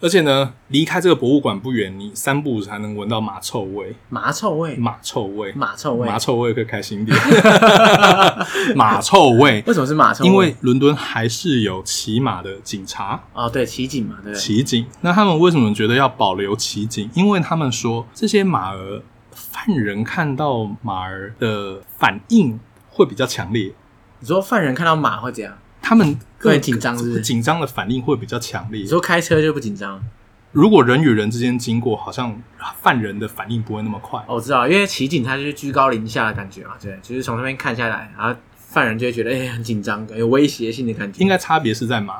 [0.00, 3.96] 而且呢，离开这个博物馆不远，你三步才能闻到马臭味。
[4.10, 7.16] 马臭味，马臭味，马臭味，马臭味可以开心点。
[8.76, 10.28] 马臭味，为什么是马臭味？
[10.28, 13.18] 因为伦敦还是有骑马的警察。
[13.32, 14.34] 哦，对，骑警嘛，对。
[14.34, 17.08] 骑警，那他们为什么觉得要保留骑警？
[17.14, 23.72] 因为他们说这些马儿，犯人看到马儿的反应会比较强烈。
[24.20, 25.54] 你说犯人看到马会怎样？
[25.88, 28.82] 他们更紧张，是紧张的反应会比较强烈。
[28.82, 30.02] 你说开车就不紧张？
[30.50, 32.42] 如果人与人之间经过，好像
[32.82, 34.18] 犯人的反应不会那么快。
[34.26, 41.22] 哦，我知道，因为骑警他就是居高临下的感觉嘛，对，就是从那边看下来，然后犯人就会觉得哎、欸、很紧张，有威胁性的感觉。
[41.22, 42.14] 应该差别是在马。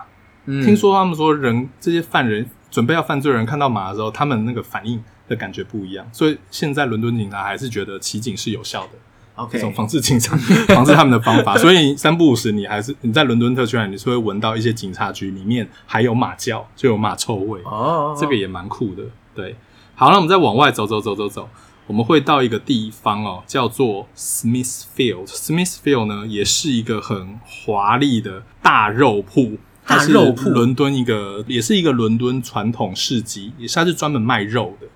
[0.44, 6.06] 嗯，听说他们说人这些犯人准备要犯罪的人看到马的时候，他们那个反应的感觉不一样。
[6.12, 8.92] 所以现在伦敦警察还是觉得骑警是有效的。
[9.36, 10.36] OK，这种防治警察、
[10.68, 18.18] 防治他们的方法， 所以三不五时，你还是你在伦敦特区，你是会闻到一些警察局里面还有马叫，就有马臭味哦，oh, oh.
[18.20, 19.02] 这个也蛮酷的。
[19.34, 19.54] 对，
[19.94, 21.48] 好，那我们再往外走走走走走，
[21.86, 25.26] 我们会到一个地方哦，叫做 Smithfield。
[25.26, 34.86] Smithfield 呢，也是一个很华丽的大肉铺，大肉铺，伦敦一个，也是一个伦敦传统市集，也是它是专门卖肉的。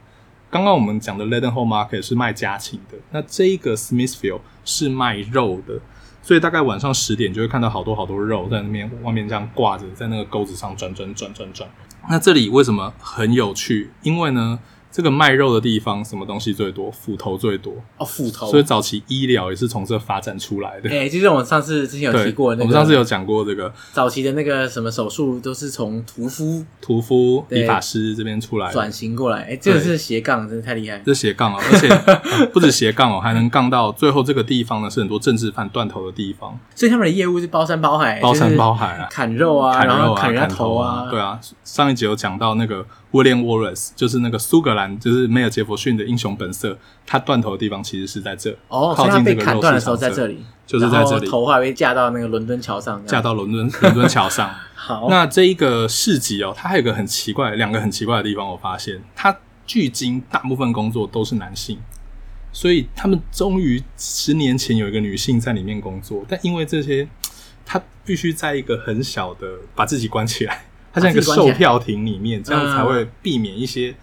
[0.51, 5.79] 刚刚我们讲的 Leaden Hole Market 是卖家禽的，那这一个 Smithfield 是卖肉的，
[6.23, 11.71] 所以大概晚上十点就会看到好多好多肉在那边外面这样挂着，在那个钩子上转转转转转。
[12.09, 13.93] 那这里为什么很有趣？
[14.03, 14.59] 因为呢，
[14.91, 16.91] 这个卖肉的地方，什么东西最多？
[16.91, 18.51] 斧头最多哦，斧头。
[18.51, 20.91] 所以早期医疗也是从这发展出来的。
[20.91, 29.43] 哎、欸，其实我们上次之前有提过、那个，我们上次有讲过这个早期的那个什么手术都是从屠夫、屠夫、理发师这边出来转型过来。
[29.43, 31.01] 哎、欸，这个是斜杠，真的太厉害。
[31.07, 36.59] 这是斜杠哦， 而且、呃、不止斜杠哦，还能杠到最后这个地方呢，是很多政治犯断头的地方。
[36.75, 41.39] 所以他们的业务是包山包海，包山包海啊，砍肉啊，砍肉啊，然后砍人头啊，对啊。
[41.63, 42.85] 上一集有讲到那个。
[43.13, 46.79] William Wallace 就是那个苏格兰，就是梅尔杰佛逊的英雄本色。
[47.07, 51.29] 他断头的地方其实是在这，哦，靠近这个砍断的时候在这里，就是在这里。
[51.29, 54.49] 头还被架到那个伦敦桥上，架到伦敦伦敦桥上。
[54.77, 58.49] 好，那这一个市集哦，它还有个很奇怪，两个很奇怪的地方。
[58.49, 61.79] 我发现，它距今大部分工作都是男性，
[62.53, 67.09] 所以他们终于十年前有一个女性在里面工作，但因为这些，
[67.67, 70.67] 她必须在一个很小的把自己关起来。
[70.93, 73.95] 它像一个售票亭里面，这样才会避免一些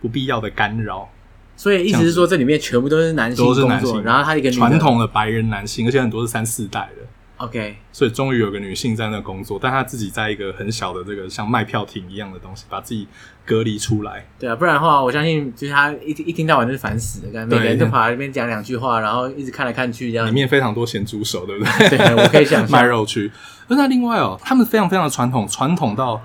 [0.00, 1.08] 不必要的干扰。
[1.56, 7.06] 所以意思是说，这里面全部都是男性，都是男性，然后他一个传统的白人男性，而且很多是三四代的。
[7.38, 13.06] OK，所以终于有个女性在那工作，但她自己在一个很小的这个像卖票亭一样的东西，把自己
[13.44, 14.26] 隔离出来。
[14.38, 20.26] 对啊，不然的话，我相信就是她一一听到晚就是烦死的，每个人就跑来那边讲两句话，然后一直看来看去这样。
[20.26, 21.98] 里面非常多咸猪手，对不对？
[21.98, 23.30] 对，我可以想象 卖肉区。
[23.68, 26.22] 那另外哦，他们非常非常的传统，传统到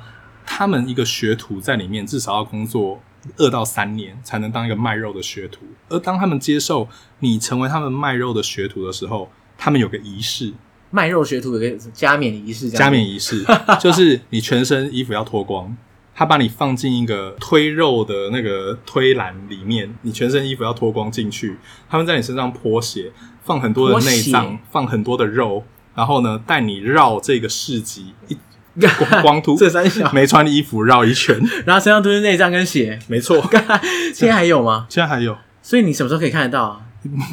[0.54, 3.02] 他们一个学徒在里面至少要工作
[3.38, 5.62] 二到三年才能当一个卖肉的学徒。
[5.88, 10.54] 而当他们接受你成为他们卖肉的学徒的时候，他们有个仪式。
[10.90, 13.46] 卖肉学徒有个加冕仪式，加冕仪式
[13.80, 15.74] 就是你全身衣服要脱光，
[16.14, 21.58] 他把你放进一个推肉的那个推篮里面，你全身衣服要脱光进去，
[21.90, 25.64] 他们在你身上泼血，放很多的内脏，放很多的肉，
[25.96, 28.38] 然后呢带你绕这个市集，一
[28.80, 33.42] 光光秃，这三小没穿衣服绕一圈， 然后身上都是内脏跟血，没错。
[34.14, 34.86] 现在还有吗？
[34.90, 36.80] 现在还有，所以你什么时候可以看得到啊？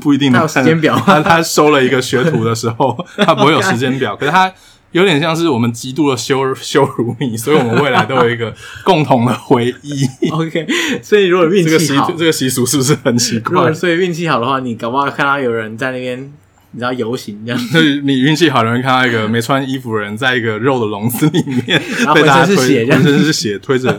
[0.00, 0.96] 不一定有时间表。
[1.04, 4.16] 他他收了一个学徒的时候， 他不会有时间表。
[4.16, 4.50] 可是他
[4.92, 10.30] 有点像是我们极度的羞羞辱你，所以我们未来都有一个共同的回忆。
[10.30, 10.66] OK，
[11.02, 13.70] 所以如果运气好，这个习俗是不是很奇怪？
[13.74, 16.32] 所以运气好的话，你搞不好看到有人在那边，
[16.72, 17.60] 你知道游行这样。
[17.72, 21.80] 就是你运气好容易看到一个 没穿衣服的人，在一个肉的笼子里面，
[22.14, 23.92] 被大家推，浑身是血，推着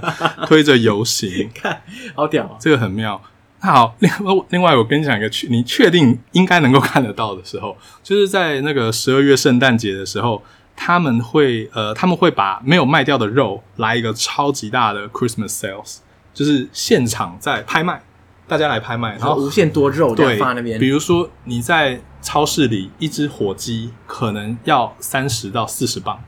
[0.48, 1.82] 推着游行，看
[2.16, 2.58] 好屌啊！
[2.60, 3.22] 这个很妙。
[3.62, 10.42] 那好，另外另外，我跟你讲一个确你确定应该能够看得到的时候，就是在那个十二月圣诞节的时候，
[10.78, 15.98] 他们会呃他们会把没有卖掉的肉来一个超级大的 Christmas sales，
[16.34, 18.02] 就是现场在拍卖，
[18.48, 20.80] 大家来拍卖，然后无限多肉对放在那边。
[20.80, 26.22] 比如说你在超市里一只火鸡可能要三十到四十磅，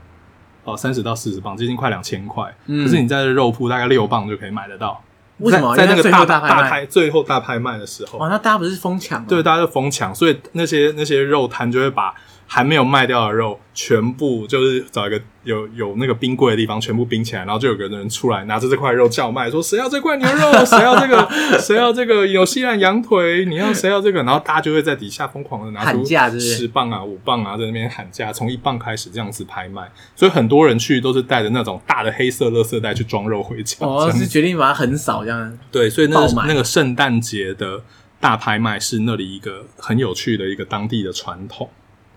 [0.64, 5.02] 哦，三十到四十磅，接近快两千块，嗯，可是你在这肉铺大概六磅就可以买得到。
[5.38, 8.18] 为什么在，在那个大大拍大拍最后大拍卖的时候？
[8.18, 9.24] 哇，那大家不是疯抢？
[9.26, 12.14] 对，大家就疯抢，所以那些那些肉摊就会把
[12.54, 21.26] 还没有卖掉的肉全部就是找一个有有那个冰柜的地方，全部冰起来，然后就有个人出来拿着这块肉叫卖，说谁要这块牛肉，谁要这个，
[21.58, 26.04] 谁要这个纽西兰羊腿，你要谁要这个，然后大家就会在底下疯狂的拿出
[26.38, 33.78] 十磅啊、五磅啊，在那边喊价，从一磅开始这样子拍卖，所以很多人去都是带着那种大的黑色垃圾袋去装肉回家。
[33.80, 35.58] 哦，是决定把它横扫这样。
[35.70, 37.80] 对，所以那个那个圣诞节的
[38.20, 41.70] 大拍卖是那里一个很有趣的一个当地的传统。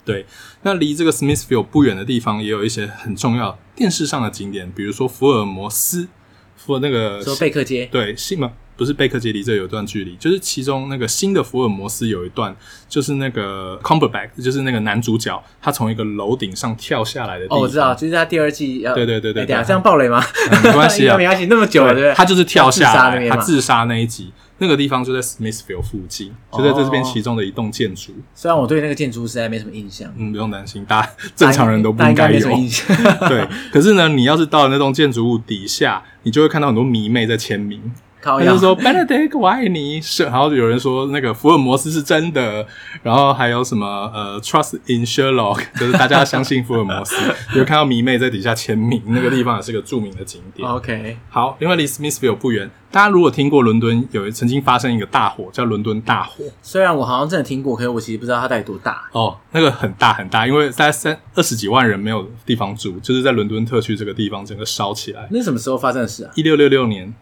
[0.05, 0.25] 对，
[0.61, 6.07] 那离这个 Smithfield 不远的地方也有一些很重要电视上的景点，比如说福尔摩斯，
[6.55, 8.53] 福尔那个说贝克街，对，是吗？
[8.75, 12.55] 不是贝克街，离这有一段距离，就是其中那个新的福尔摩斯有一段，
[12.89, 17.59] 就是那个 Cumberbatch，就是那个男主角，他从一个楼顶上跳下来的地方。
[17.59, 18.93] 哦，我知道，就是他第二季要。
[18.93, 20.23] 对对对对，这样暴雷吗？
[20.51, 22.13] 嗯、没关系啊， 没关系，那么久了，对不对？
[22.13, 24.31] 他就是跳下来，他自杀那一集。
[24.57, 28.13] 那个地方就在 Smithfield 附近，就在这边其中的一栋建筑。
[28.33, 32.95] 虽然我对那个建筑实在没什么印象，嗯，不用担心，大家正常人都不应该有印象。
[33.27, 37.91] 对，可是呢，你要是到了那栋建筑物底下，你就会看到很多迷妹在签名。
[38.25, 42.65] 他就说 Benedict 我爱你，是，然后有人说那个福尔摩斯是真的，
[43.03, 47.15] 然后还有什么呃 Trust in Sherlock， 就是大家相信福尔摩斯，
[47.55, 50.67] 有看到迷妹在底下签名，那个地方也是个著名的景点。
[50.67, 59.03] OK，好，另外离 Smithfield 不远，大家如果听过伦敦有曾经发生一个大火，叫伦敦大火，虽然我好像真的听过，可是我其实不知道它到底多大。
[59.11, 65.27] 哦，那个很大很大，因为大概三二十几万人没有地方住，就是在伦敦特区这个地方整个烧起来。
[65.29, 66.31] 那什么时候发生的事啊？
[66.35, 67.13] 一六六六年。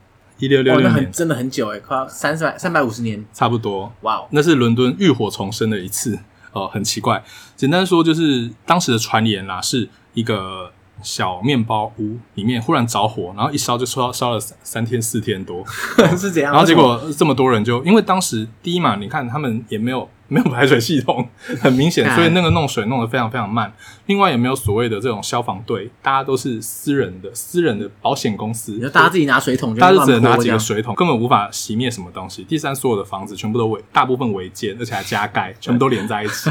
[0.43, 3.89] 一六六六年，真的很久哎，快要三百三百五十年，差不多。
[4.01, 6.19] 哇哦，那是伦敦浴火重生的一次
[6.51, 7.23] 哦，很奇怪。
[7.55, 15.63] 简单说，就是当时的传言啦，是一个小面包屋里面忽然着火，然后一烧就烧烧了三三天四天多，
[16.17, 16.51] 是这样。
[16.51, 20.09] 然后结果这么多人就因为当时第一嘛，你看他们也没有。
[20.33, 21.29] 没有排水系统，
[21.61, 23.71] 很明显，所以那个弄水弄得非常非常慢。
[24.07, 32.43] 另外也没有所谓的这种消防队，大家都是私人的私人的保险公司，大家自己拿水桶就，大家就只能拿几个水桶，根本无法熄灭什么东西。
[32.43, 36.49] 第三，所有的房子全部都违，大部分违建，而且还加盖，全部都连在一起。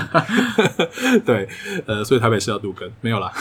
[1.27, 1.49] 对，
[1.87, 3.33] 呃，所以台北市要杜根没有啦。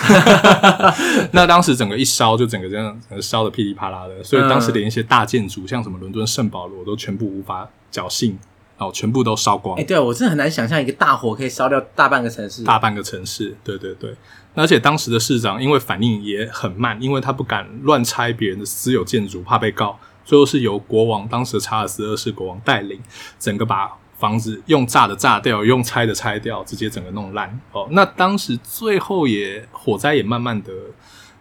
[1.31, 8.37] 那当时整个一烧，就整个这样烧的噼里啪啦的，所以当时连一些大建筑，像什么伦敦圣保罗，都全部无法侥幸。
[8.81, 9.77] 哦，全部都烧光！
[9.77, 12.63] 哎、欸，对，我真的很难想象一个大火可以烧掉大半个城市。
[12.63, 14.15] 大半个城市，对对对。
[14.55, 19.99] 而且当时的市长因为反应也很慢，因为他不敢乱拆别人的私有建筑，怕被告。
[20.25, 22.99] 最后是由国王，当时的查尔斯二世国王带领，
[23.39, 27.59] 整个把房子用炸的炸掉，用拆的拆掉，直接整个弄烂。
[27.71, 30.71] 哦，那当时最后也火灾也慢慢的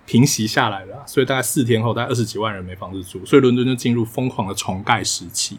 [0.06, 5.58] 平息下来了，所以大概四天后，大概二十几万人没房子住，所以伦敦就进入疯狂的重盖时期。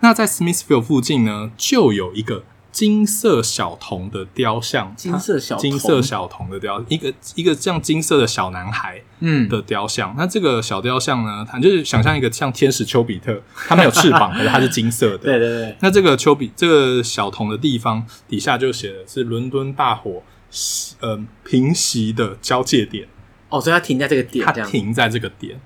[0.00, 2.44] 那在 Smithfield 附近呢，就有一个。
[2.72, 10.10] 金色小童的雕像，金色小金色小童的雕，一个一个像金色的小男孩，嗯的雕像。
[10.10, 15.18] 嗯、那这个小雕像呢，它就是想象一个像天使丘比特，它没有翅膀，可是它是金色的。
[15.24, 15.74] 对对对。
[15.80, 20.22] 那这个丘比这个小童的地方底下就写的是伦敦大火，
[21.00, 23.08] 呃，平息的交界点。
[23.48, 25.58] 哦，所以它停在这个点，它停在这个点。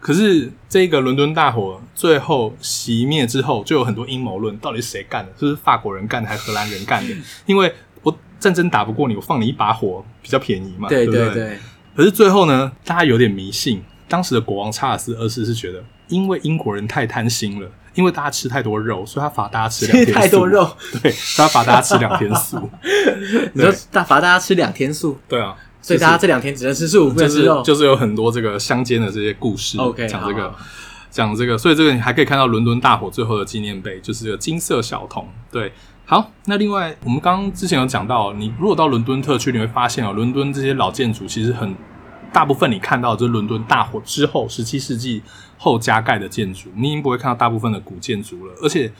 [0.00, 5.32] 可是这个伦敦大火最后熄灭之后，就有很多阴谋论，到底是谁干的？
[5.38, 7.14] 是不是法国人干的，还是荷兰人干的？
[7.46, 7.72] 因为
[8.02, 11.58] 我战争打不过你，我放你一把火比较便宜嘛，对，对不对。
[11.96, 13.82] 可是最后呢，大家有点迷信。
[14.06, 20.12] 当时的国王查尔斯二世是觉得，因为英国人太贪心了，因为大家吃太多肉，所以他罚大家吃两天素。
[20.14, 22.70] 太多肉，对，他罚大家吃两天素。
[23.52, 25.18] 你说大罚大家吃两天素？
[25.28, 25.54] 对啊。
[25.80, 30.54] 所以大家这两天只能吃素，不能吃肉，就是有很多这个乡间的这些故事，OK，讲这个，
[31.10, 35.26] 讲这个，所以这个你还可以看到伦敦大火最后的纪念碑，就是这个金色小童。
[35.50, 35.72] 对，
[36.04, 41.74] 好，那另外我们刚刚之前有讲到，你如果到伦敦特区，你会发现哦，伦敦这些老建筑其实很
[42.32, 45.22] 大部分你看到就是伦敦大火之后十七世纪
[45.56, 48.92] 后加盖的建筑，你已经不会看到大部分的古建筑了，而且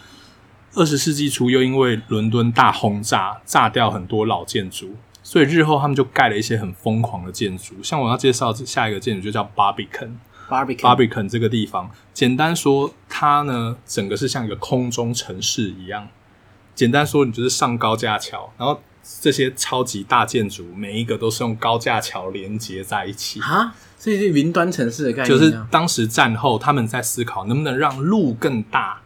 [0.74, 4.94] 二十世纪初又因为伦敦大轰炸，炸掉很多老建筑。
[5.28, 10.12] 所以日后他们就盖了一些很疯狂的建筑，像我要介绍下一个建筑就叫 Barbican。
[10.48, 16.08] Barbican Barbican 这个地方，简单说，它呢整个是像一个空中城市一样。
[16.74, 18.80] 简单说，你就是上高架桥，然后
[19.20, 25.28] 这些超级大建筑每一个都是用高架桥连接在一起啊，这是云端城市的概念。
[25.28, 29.02] 就是当时战后他们在思考能不能让路更大。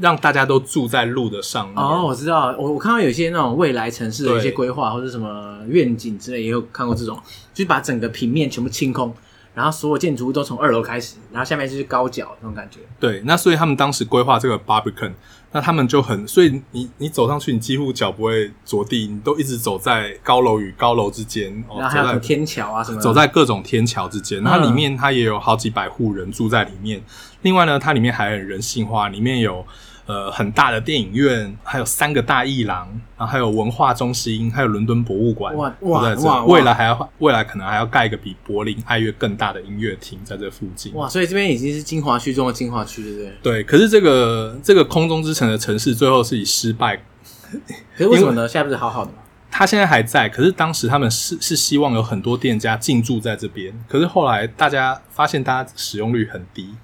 [0.00, 1.76] 让大家都住在路的上面。
[1.76, 7.16] 哦，我知道，我我看到有些那种未来城市的一些规划或者什么愿景之类，也有看过这种，
[7.54, 9.14] 就是把整个平面全部清空，
[9.54, 12.80] 然后所有建筑物都从二楼开始，然后下面就是高脚那种感觉。
[13.00, 15.12] 对，那所以他们当时规划这个 Barbican，
[15.52, 24.42] 那他们就很，所以你你走上去，你几乎脚不会着地，你都一直走在高楼与高楼之间，然后还有天桥啊什么，走在各种天桥之间。
[24.42, 27.02] 那里面它也有好几百户人住在里面。
[27.46, 29.64] 另外呢，它里面还很人性化，里面有。
[30.08, 32.86] 呃，很大的电影院，还有三个大艺廊，
[33.18, 35.52] 然后还有文化中心，还有伦敦博物馆。
[35.56, 36.44] 哇哇哇！
[36.44, 40.94] 未来还要，未来可能还要盖一个比柏林爱乐更大的音乐厅在这附近。
[40.94, 41.08] 哇！
[41.08, 43.32] 所以这边已经是精华区中的精华区，对不对？
[43.42, 43.64] 对。
[43.64, 47.02] 可是这个这个空中之城的城市最后是以失败。
[47.98, 48.46] 可是为什么呢？
[48.46, 49.18] 现在不是好好的吗？
[49.50, 56.76] 他现在还在，可是当时他们是是希望有很多店家进驻在这边，可是后来大家发现，大家使用率很低。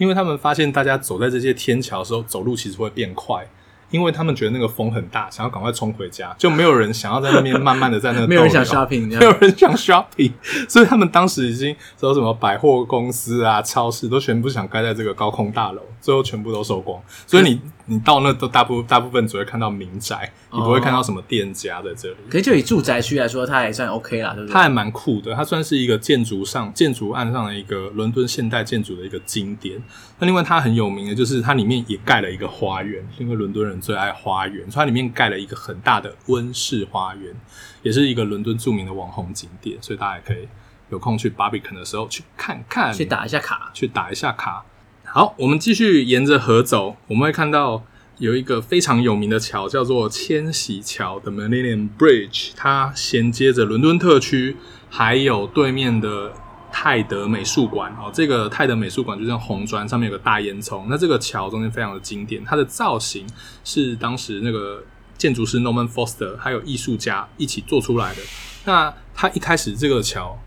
[0.00, 3.46] 因为他们发现，大家走在这些天桥的时候，走路其实会变快，
[3.90, 10.32] 因为他们觉得那个风很大，想要赶快冲回家，就没有人想要在那边慢慢的在那， 没有人想 shopping，没有人想 shopping，
[10.66, 17.60] 所以他们当时已经说什么百货公司啊、超市都全部想盖在这个高空大楼，最后全部都收光，所以你。
[17.90, 22.16] 你到那都大部大部分只会看到民宅，你不会看到什么店家在这里。
[22.30, 24.52] 可是就以住宅区来说，它还算 OK 啦，对不对？
[24.52, 29.82] 它还蛮酷的，它算是一个建筑上建筑案上的一个伦敦现代建筑的一个经典。
[30.20, 37.34] 那另外它很有名的就是它里面也盖了一个花园，因为伦敦人最爱花园，所以它里面盖了一个很大的温室花园，
[37.82, 40.46] 也是一个伦敦著名的网红景点，所以大家也可以
[40.90, 44.64] 有空去 Barbican 的时候去看看，去打一下卡，去打一下卡。
[45.12, 47.82] 好，我们继续沿着河走，我们会看到
[48.18, 54.56] 有一个非常有名的桥，叫做千禧桥的 Millennium Bridge，它衔接着伦敦特区，
[54.88, 56.32] 还有对面的
[56.70, 57.90] 泰德美术馆。
[57.94, 60.86] 哦，这个泰德美术馆就像红砖，上面有个大烟囱。
[60.88, 63.26] 那这个桥中间非常的经典，它的造型
[63.64, 64.80] 是当时那个
[65.18, 68.22] 建筑师 Norman Foster 还有艺术家一起做出来的。
[68.64, 70.38] 那它一开始这个桥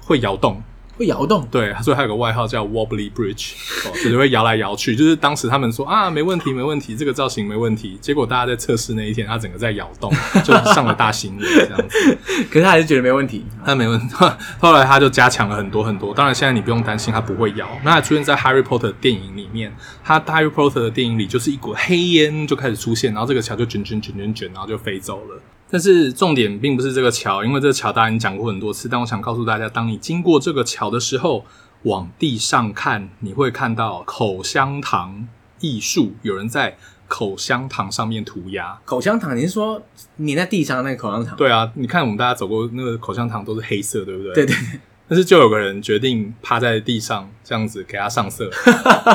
[0.00, 0.60] 会摇动。
[1.00, 3.54] 会摇动，对，所以还有个外号叫 Wobbly Bridge，
[3.86, 4.94] 哦，就会摇来摇去。
[4.96, 7.96] 就是当时他们说啊，没问题，没问题，这个造型没问题。
[8.02, 10.12] 结果大家在测试那一天，它整个在摇动，
[10.44, 12.18] 就上了大新闻这样子。
[12.50, 14.14] 可是他还是觉得没问题，他没问题。
[14.58, 16.12] 后来他就加强了很多很多。
[16.12, 17.66] 当然，现在你不用担心它不会摇。
[17.82, 19.74] 那还出现在 Harry Potter 电影里面，
[20.04, 25.40] 他 Harry Potter 的电影里就是一股黑烟就开始出现，然后这个桥就卷卷卷卷卷，然后就飞走了。
[25.70, 28.88] 但是重点并不是这个桥，因为这个桥大家已经讲过很多次。
[28.88, 31.44] 但我想告诉大家，当你经过这个桥的时候，
[31.84, 35.28] 往地上看，你会看到口香糖
[35.60, 38.78] 艺术，有人在口香糖上面涂鸦。
[38.84, 39.80] 口香糖，你是说
[40.16, 41.36] 你在地上那个口香糖？
[41.36, 44.34] 对啊，你看我们大家走过那个口香糖都是黑色，对不对？
[44.34, 44.80] 对对对。
[45.10, 48.48] 但是就有个人决定趴在地上这样子给他上色。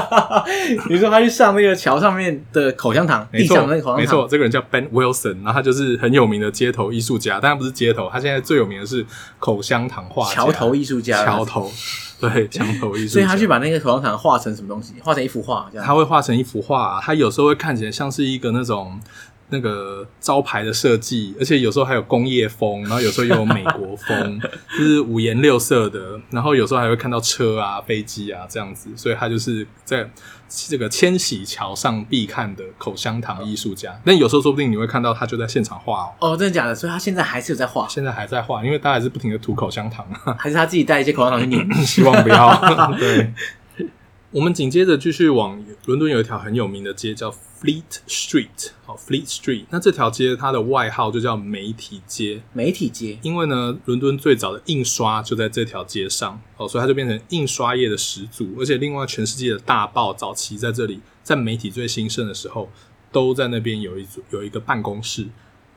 [0.89, 9.05] 你说他去上那个桥上面的口香糖， 没错，地上那个口香糖没错，这个人叫 Ben Wilson，然后他就是很有名的街头艺术家，当然不是街头，他现在最有名的是
[9.39, 11.71] 口香糖画家，桥头艺术家，桥头，
[12.19, 13.13] 对， 桥头艺术家。
[13.13, 14.95] 所以他去把那个口香糖画成什么东西？
[15.01, 15.87] 画成一幅画，这样。
[15.87, 18.99] 他会画成一幅画，他有时候会看起来像是一个那种。
[19.49, 24.41] 那个招牌的设计，而且有时候还有工业风，然后有时候又有美国风，
[24.77, 26.19] 就是五颜六色的。
[26.31, 30.09] 然后有时候还会看到车啊、飞机啊这样子，所以他就是在
[30.47, 33.99] 这个千禧桥上必看的口香糖艺术家。
[34.03, 36.31] 但有时候说不定你会看到他就在现场画哦。
[36.31, 36.73] 哦，真的假的？
[36.73, 40.05] 所以他现在还是有在画， 现在还在画，因为他还是不停的涂口香糖，
[40.39, 41.85] 还是他自己带一些口香糖去念？
[41.85, 42.95] 希望不要。
[42.97, 43.31] 对。
[44.35, 49.63] 我们紧接着继续往伦敦有一条很有名的街叫 Fleet Street，好 Fleet Street。
[49.69, 52.41] 那这条街它的外号就叫媒体街。
[52.51, 58.49] 媒体街，因为呢，伦敦最早的印刷就在这条街上，哦，所以它就变成印刷业的始祖。
[58.59, 62.69] 而且另外，全世界的大报早期在这里，在媒体最兴盛的时候，
[63.13, 65.27] 都在那边有一组有一个办公室。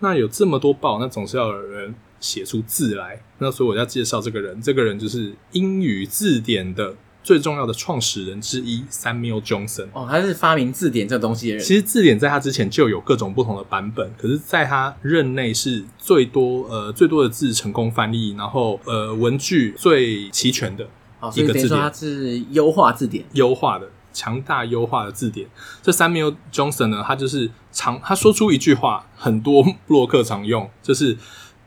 [0.01, 3.23] 那有这么多报，那总是要有人写出字来。
[3.39, 6.97] 那所以我要介绍这个人，这个人就是英语字典的。
[7.29, 11.63] 最重要的创始人之一 Samuel Johnson 哦，他是发明字典这个东西的人。
[11.63, 20.89] 其实字典在他之前就有各种不同的版本，可是在他任内是最多呃最多的字成功翻译，然后呃文具最齐全的
[21.35, 21.79] 一个字典。
[21.79, 25.47] 他是优化字典，优化的强大优化的字典。
[25.83, 31.19] 这 Samuel Johnson 呢，他就是常他说出一句话，很多部落客常用，就是。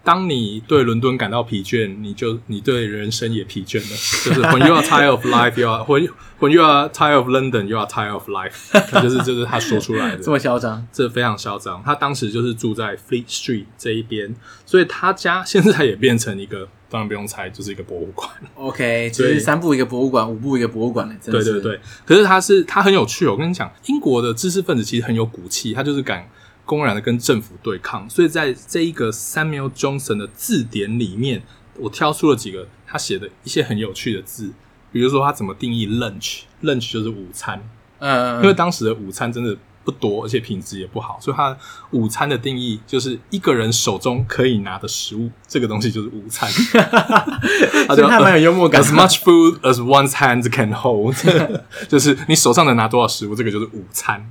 [0.03, 3.83] 当你对伦敦感到疲倦，你就你对人生也疲倦了。
[4.25, 7.67] 就是 When you are tired of life, you are when when you are tired of London,
[7.67, 9.01] you are tired of life。
[9.01, 11.83] 就是就是他说出来的， 这么嚣张，这非常嚣张。
[11.85, 14.35] 他当时就是住在 Fleet Street 这一边，
[14.65, 18.27] 所以他家现在也变成一个，当然不用猜，就是一个博物馆。
[18.55, 21.15] OK， 就是三步一个博物馆，五步一个博物馆的。
[21.31, 26.27] 对对对，可是他是他很有趣，我跟你讲，英国的知识分子其实很有骨气，他就是敢。
[26.65, 31.43] 公然的跟政府对抗，所以在这一个 Samuel Johnson 的字典里面，
[31.77, 34.51] 我挑出了几个他写的一些很有趣的字，
[34.91, 37.61] 比如说他怎么定义 lunch，lunch 就是午餐，
[37.99, 39.57] 嗯，因为当时的午餐真的。
[39.83, 41.57] 不多，而且品质也不好，所以它
[41.91, 46.49] 午餐的定义就是一个人手中可以拿的食物，这个东西就是午餐。
[47.89, 48.81] 所以他蛮有幽默感。
[48.81, 51.15] As much food as one's hands can hold，
[51.89, 54.29] 就是你手上能拿多少食物，这个就是午餐。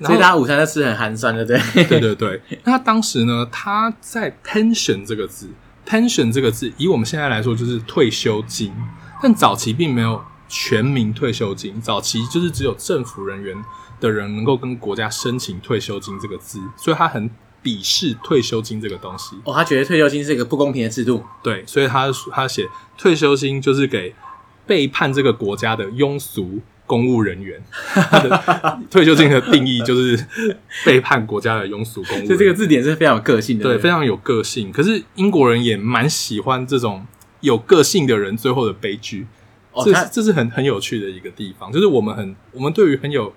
[0.00, 2.42] 所以他午餐都吃很寒酸对不，对对对对。
[2.64, 5.48] 那他当时呢，他在 pension 这个字
[5.86, 8.72] ，pension 这个字，以我们现在来说就是退休金，
[9.22, 13.56] 但早期并没有全民退休金，早期就是只有政府人员。
[14.02, 17.30] 的人能够跟国家申请退休金这个字，所以他很
[17.62, 19.36] 鄙视退休金这个东西。
[19.44, 21.24] 哦，他觉得退休金是一个不公平的制度。
[21.44, 22.66] 对，所以他他写
[22.98, 24.12] 退休金就是给
[24.66, 27.62] 背叛这个国家的庸俗公务人员。
[27.92, 30.26] 他的 退休金的定义就是
[30.84, 32.26] 背叛国家的庸俗公务人员。
[32.26, 34.72] 所以这个字典是非常有个性的，对，非常有个性。
[34.72, 37.06] 可是英国人也蛮喜欢这种
[37.40, 39.28] 有个性的人最后的悲剧。
[39.70, 43.32] 哦，这是这是很很有趣的一个地方，就是我们很我们对于很有。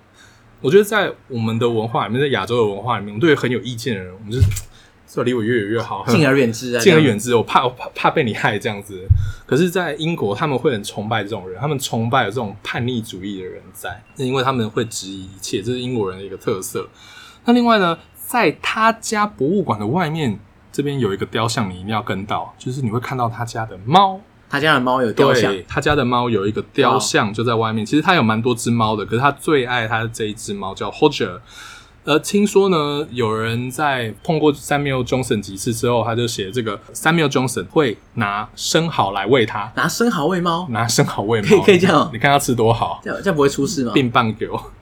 [0.60, 4.46] 我觉得在我们的文化里面，在亚洲的文化里面，我们对很有意见的人，我们就是
[5.06, 7.34] 说离我越远越好， 敬而远之啊，敬而远之。
[7.34, 9.06] 我怕我怕怕被你害这样子。
[9.46, 16.88] 可是，在英国，他们会很崇拜这种人，他们崇拜有这种叛逆主义的人在，因为他们会质疑一切，这是英国人的一个特色。
[17.44, 17.96] 那另外呢，
[18.26, 20.38] 在他家博物馆的外面，
[20.72, 24.20] 这边有一个雕像，你一定要跟到，就是你会看到他家的猫。
[24.48, 27.84] 他家的猫有雕像，他家的猫有一个雕像就在外面。
[27.84, 31.40] 其实他有蛮多只猫的，可是他最爱他的这一只猫叫 Hodger。
[32.04, 43.90] 呃，听说呢，有人在碰过 Samuel Johnson 几次之后，他就写这个 Samuel Johnson 会拿生蚝来喂它，拿生蚝喂猫，拿生蚝喂猫，可以可以这样，你看他吃多好，这样这样不会出事吗？
[43.92, 44.72] 并棒给我，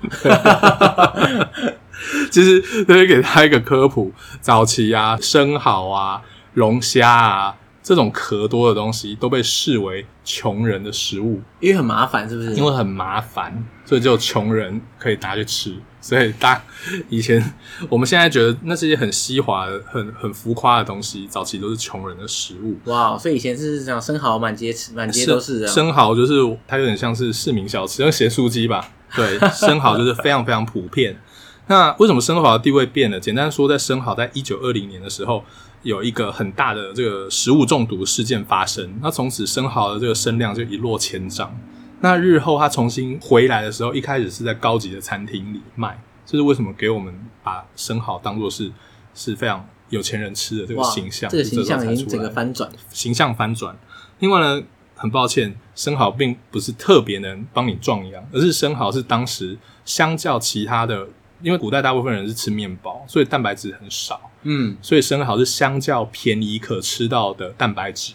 [2.30, 4.12] 其实可以给他一个科普：
[4.42, 6.20] 早期啊，生蚝啊，
[6.52, 7.56] 龙虾啊。
[7.84, 12.54] 这种壳多的东西都被视为穷人的食物，因为很麻烦，是不是？
[12.54, 15.76] 因为很麻烦，所以只有穷人可以拿去吃。
[16.00, 16.62] 所以大
[17.08, 17.42] 以前
[17.88, 22.76] 我们现在觉得那是一些很西华的、很很浮夸的东西，早期都是穷人的食物。
[22.90, 25.66] 哇，所以以前是这样，生蚝满街吃，满街都是。
[25.68, 26.34] 生蚝就是
[26.66, 28.88] 它有点像是市民小吃，像咸酥鸡吧？
[29.14, 31.20] 对， 生蚝就是非常非常普遍。
[31.66, 33.20] 那为什么生蚝的地位变了？
[33.20, 35.44] 简单说，在生蚝在一九二零年的时候。
[35.84, 41.56] 有一个很大的这个食物中毒事件发生，那从此生蚝的这个声量就一落千丈。
[42.00, 48.72] 那日后他重新回来的时候，一开始是在高级的餐厅里卖，这是为什么给我们把生蚝当做是
[49.14, 53.76] 是非常有钱人吃的这个形象，这个形象已经整个翻转，形象翻转。
[54.18, 54.62] 另外呢，
[54.94, 61.06] 很抱歉，生蚝并不是特别能帮你壮阳，而是生蚝是当时相较其他的，
[61.42, 68.14] 因为古代大部分人是吃面包，所以蛋白质很少，嗯，所以生蚝是相较便宜可吃到的蛋白质。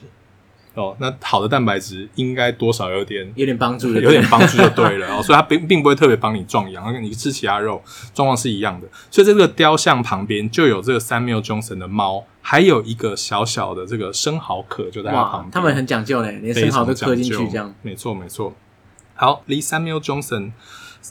[0.76, 5.22] 哦，那好的蛋白质应该多少有点有点帮助，有点帮助就对了哦。
[5.22, 7.82] 所以它并并不会特别帮你壮阳，跟你吃其他肉
[8.14, 8.88] 状况是一样的。
[9.12, 15.52] 所以这个雕像旁边就有这个 Samuel Johnson 的猫，还有一个小小的这个生蚝壳就在它旁边。
[15.52, 17.74] 他们很讲究嘞，连生蚝都刻进去这样。
[17.82, 18.56] 没错没错。
[19.16, 20.52] 好，离 Samuel Johnson。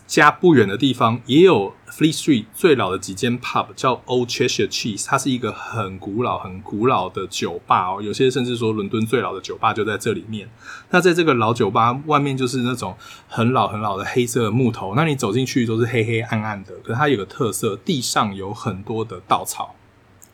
[0.07, 8.03] 家不远的地方也有 Fleet Street 最老的几间 pub，叫 Old Cheshire Cheese，它是一个很古老、很古老的酒吧哦。
[8.03, 10.49] 有些甚至说伦敦最老的酒吧就在这里面。
[10.91, 12.95] 那在这个老酒吧外面就是那种
[13.28, 16.74] 很老很老的黑色的木头，那你走进去都是黑黑暗暗的。
[16.84, 19.74] 可是它有个特色，地上有很多的稻草，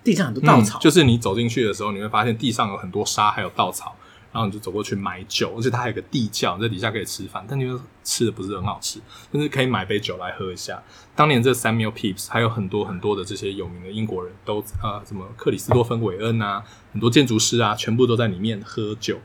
[0.02, 3.96] 地上很多稻草，嗯，就是你走进去的时候，你会发现地上有很多沙，还有稻草。
[4.35, 7.64] 然后你就走过去买酒，而且它还有个地窖，在底下可以吃饭，但你
[8.03, 10.82] 吃的不是很好吃，但是可以买杯酒来喝一下。
[11.14, 19.20] 当年这 Samuel Pepys 还有很多很多的这些有名的英国人都啊，什么克里斯多芬韦恩啊，很多建筑师啊，全部都在里面喝酒。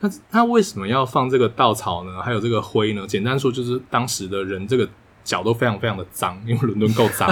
[0.00, 2.20] 那他为什么要放这个稻草呢？
[2.20, 3.06] 还有这个灰呢？
[3.06, 4.88] 简单说就是当时的人这个。
[5.24, 7.30] 脚都非常非常的脏，因为伦敦够脏。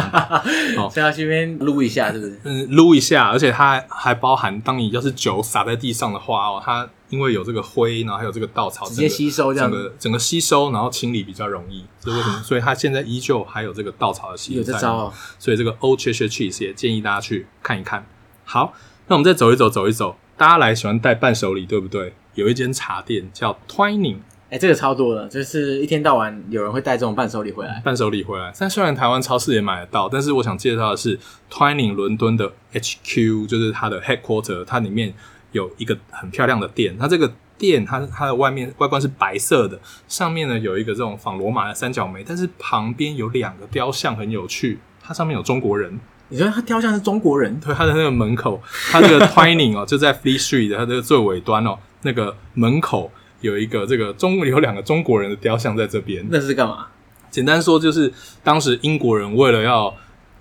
[0.77, 2.41] 好，先要去那边撸一下，是不是？
[2.45, 11.84] 嗯，撸一下，而且它还包含，当你要是酒洒在地上的话哦，它因为有这个灰，然后还有这个稻草，直接吸收这样，整个整个吸收，然后清理比较容易。
[12.00, 12.42] 所以为什么？
[12.42, 14.59] 所以它现在依旧还有这个稻草的吸收。
[14.59, 15.12] 有这招哦。
[15.38, 18.07] 所以这个 Old Cheshire Cheese 也建议大家去看一看。
[18.44, 18.72] 好，
[19.07, 20.16] 那我们再走一走，走一走。
[20.36, 22.14] 大家来喜欢带伴手礼，对不对？
[22.34, 24.18] 有一间茶店叫 Twining。
[24.48, 27.80] 哎、欸，这个超多的，就是一天到晚有人会带这种伴手礼回来。
[27.84, 31.18] 伴手礼回来，但虽然台湾超市也买得到，但是我想介绍的是
[31.50, 35.12] Twining 伦敦的 HQ，就是它的 headquarter，它里面
[35.53, 36.97] 有一个很漂亮的店。
[36.99, 39.78] 它这个店，它它的外面外观是白色的，
[40.09, 45.99] 上面呢有一个这种仿罗马的三角梅，但是旁边有两个雕像很有趣，它上面有中国人。
[46.28, 47.59] 你说它雕像是中国人？
[47.61, 53.11] 对，它的那个门口，它这个 Twining 哦，就在 Fleet Street 的它这个最尾端哦，那个门口。
[53.42, 56.86] 有一个这个中有两个中国人的雕像在这边，那是干嘛？
[57.30, 58.11] 简单说就是
[58.42, 59.94] 当时英国人为了要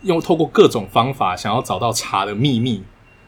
[0.03, 2.81] 用透过各种方法想要找到茶的秘密。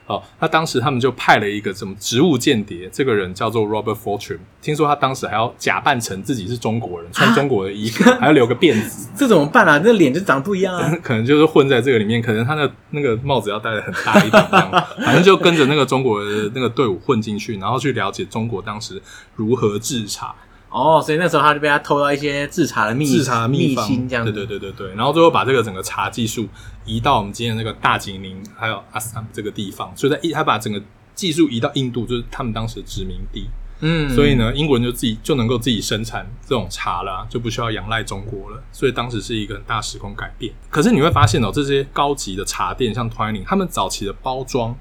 [0.08, 4.40] 哦，那当时他们就派了一个什么植物间谍，这个人叫做 Robert Fortune。
[4.62, 9.10] 听说他当时还要假扮成自己是中国人，穿中国的衣服，啊、还要留个辫子。
[9.16, 9.82] 这怎么办啊？
[9.84, 10.92] 那脸就长得不一样啊！
[11.04, 14.72] 可能就是混在这个里面，可能他的那个帽子要戴的很大一点，这样。
[15.04, 19.02] 反正就跟着那个中国的那个队伍混进去，然后去了解中国当时
[19.36, 20.34] 如何制茶。
[20.70, 24.32] 哦，所以那时候他就被他偷到一些制茶的秘制茶的秘方，这样子。
[24.32, 26.48] 对对对对对，然后最后把这个整个茶技术
[26.88, 30.82] 移到我们今天的那个大吉林还有阿斯姆这个地方，所以在一他把整个
[31.14, 33.48] 技术移到印度，就是他们当时的殖民地。
[33.80, 38.64] 嗯，所以呢，英国人就自己就能够自己生产这种茶了，就不需要仰赖中国了。
[38.72, 40.52] 所以当时是一个很大时空改变。
[40.72, 44.76] 可是你会发现哦，这些高级的茶店像 Twining，他们早期的包装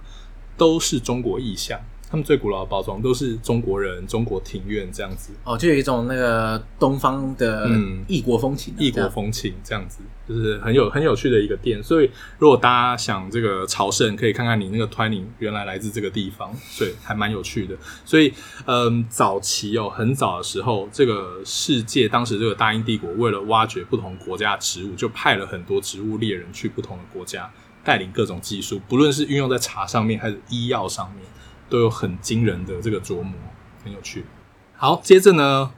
[0.57, 1.79] 都是中国意象。
[2.09, 7.69] 他们最古老的包装都是中国人、中国庭院这样子哦，就有一种那个东方的
[8.07, 9.99] 异国风情、啊，异、嗯、国风情这样子，
[10.29, 11.83] 就是很有很有趣的一个店。
[11.83, 17.77] 所以，如果大家想这个朝圣，可以看看你那个推理原来来自这个地方，所以还蛮有趣的。
[18.05, 18.33] 所以，
[18.67, 27.51] 嗯，早期哦，很早的时候，这个世界当时这个大英帝国为了挖掘不同国家的植物，就派了很多植物猎人去不同的国家，
[27.85, 31.25] 带领各种技术，不论是运用在茶上面还是医药上面。
[31.69, 33.35] 都有很惊人的这个琢磨，
[33.83, 34.25] 很有趣。
[34.77, 35.73] 好，接着呢，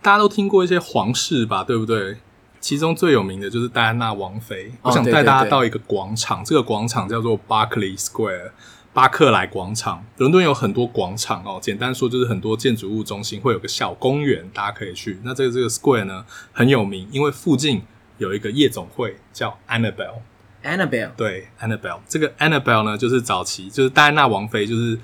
[0.00, 2.18] 大家都听过一些皇室吧，对不对？
[2.62, 4.72] 其中最有名的就是戴安娜王妃。
[4.80, 8.52] 哦、我想带大家到一个广场，对对对，这个广场叫做 Berkeley Square，
[8.94, 10.02] 巴克莱广场。
[10.16, 15.18] 伦敦有很多广场哦，简单说就是很多建筑物中心会有个小公园，大家可以去。
[15.24, 17.82] 那这个这个 Square 呢很有名，因为附近
[18.16, 20.20] 有一个夜总会叫 Annabelle。
[20.64, 24.98] Annabelle 对 Annabelle，这个 Annabelle 呢就是早期就是戴安娜王妃就是。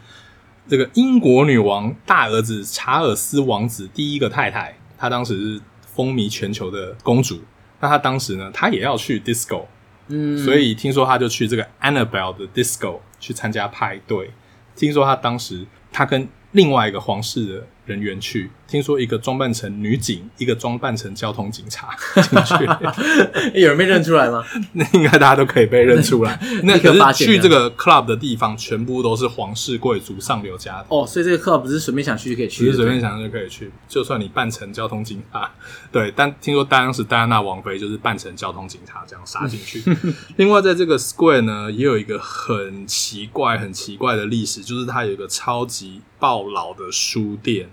[0.71, 5.61] 这个英国女王大儿子查尔斯王子第一个太太，她当时是
[5.99, 7.43] 风靡全球的公主。
[7.81, 9.65] 那她当时呢，她也要去 disco，
[10.07, 14.31] 嗯，所以听说她就去这个 Annabelle 的 disco 去参加派对。
[14.77, 21.89] 听说她当时，她跟另外一个皇室的人员去，听说一个装扮成女警，一个装扮成交通警察
[22.21, 24.45] 进去，有人被认出来吗？
[24.75, 26.39] 那应该大家都可以被认出来。
[26.65, 35.51] 那可是去这个 club 的地方，全部都是皇室贵族上流家庭哦，所以这个 club 不是随便想去就可以去，不是随便想去就可以去，就算你扮成交通警察，
[35.91, 36.13] 对。
[36.15, 39.83] 但听说当时戴安娜王妃就是扮成交通警察这样杀进去。
[40.37, 47.69] 另外，在这个 square 呢，也有一个很奇怪、很奇怪的历史，就是它有一个超级爆老的书店。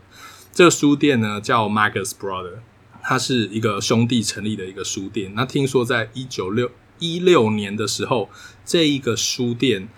[0.55, 2.59] 这个书店呢叫 Magus Brother，
[3.03, 5.33] 它是一个兄弟成立的一个书店。
[5.35, 8.29] 那听说在一九六一六年的时候，
[8.63, 9.89] 这一个书店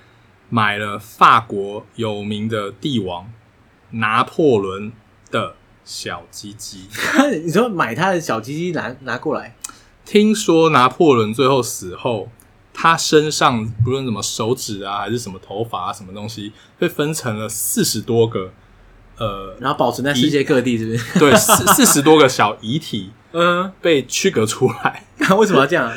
[0.49, 3.31] 买了法国有名的帝王
[3.91, 4.91] 拿破仑
[5.29, 5.55] 的
[5.85, 6.87] 小鸡鸡。
[7.45, 9.55] 你说买他的小鸡鸡拿拿过来？
[10.05, 12.31] 听说拿破仑最后死后，
[12.73, 18.51] 他身上不论什么手指啊，还是什么头发啊，什么东西，被分成了四十多个。
[19.19, 21.03] 呃，然后保存在世界各地，是不是？
[21.19, 25.03] 对，四四十多个小遗体， 嗯，被区隔出来。
[25.17, 25.91] 那为什么要这样？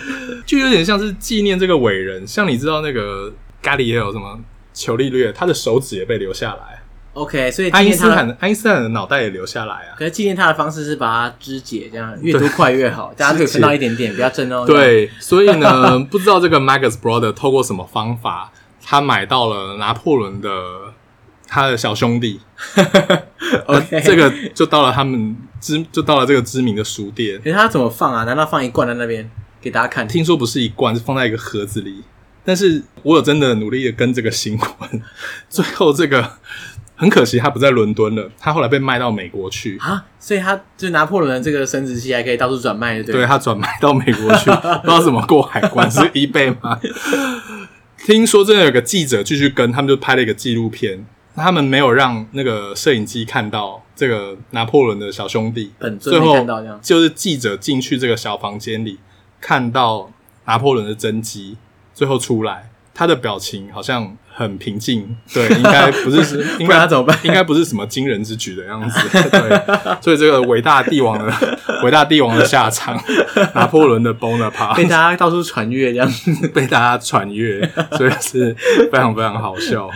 [0.46, 2.26] 就有点像是纪念这个伟人。
[2.26, 4.40] 像你知道那个咖喱也有什么
[4.72, 6.80] 伽利略，他的手指也被留下来。
[7.12, 9.92] OK，所以爱因斯坦，爱因斯坦的脑袋也留下来啊。
[9.98, 14.64] 可是纪念他的方式是把它肢解，这样越多快越好，大家可以分到一点点，不要争哦。
[14.66, 18.50] 对，所以呢，不知道这个 Magus Brother 透过什么方法，
[18.82, 20.48] 他买到了拿破仑的。
[21.52, 22.40] 他的小兄弟，
[23.66, 27.40] OK，这个就到了他们知，就到了这个知名的书店。
[27.42, 28.22] 诶，他怎么放啊？
[28.22, 29.28] 难道放一罐在那边
[29.60, 30.06] 给大家看？
[30.06, 32.04] 听说不是一罐，是放在一个盒子里。
[32.44, 35.02] 但是我有真的努力的跟这个新闻，
[35.50, 36.38] 最后这个
[36.94, 38.30] 很可惜，他不在伦敦了。
[38.38, 46.78] 他后来被卖到美国去啊，所以他就拿破仑的这个生殖器还可以到处转卖，对，对他转卖到美国去， 不知道怎么过海关，是 eBay 吗？
[48.06, 51.04] 听说真的有个记者继续跟他们，就拍了一个纪录片。
[51.40, 56.46] 他们没有让那个摄影机看到这个拿破仑的小兄弟，最后
[56.82, 58.98] 就是记者进去这个小房间里，
[59.40, 60.10] 看到
[60.44, 61.56] 拿破仑的真迹，
[61.94, 67.18] 最后出来，他的表情好像很平静，对，应该不是， 应该他怎么办？
[67.22, 72.98] 应该不是什么惊人之举的样子， 对，所以这个伟大帝王的伟大帝王的下场，
[73.54, 78.54] 拿破仑的 Bonaparte 被大家到处传阅，这样子 被大家传阅，所以是
[78.90, 79.90] 非常非常好笑。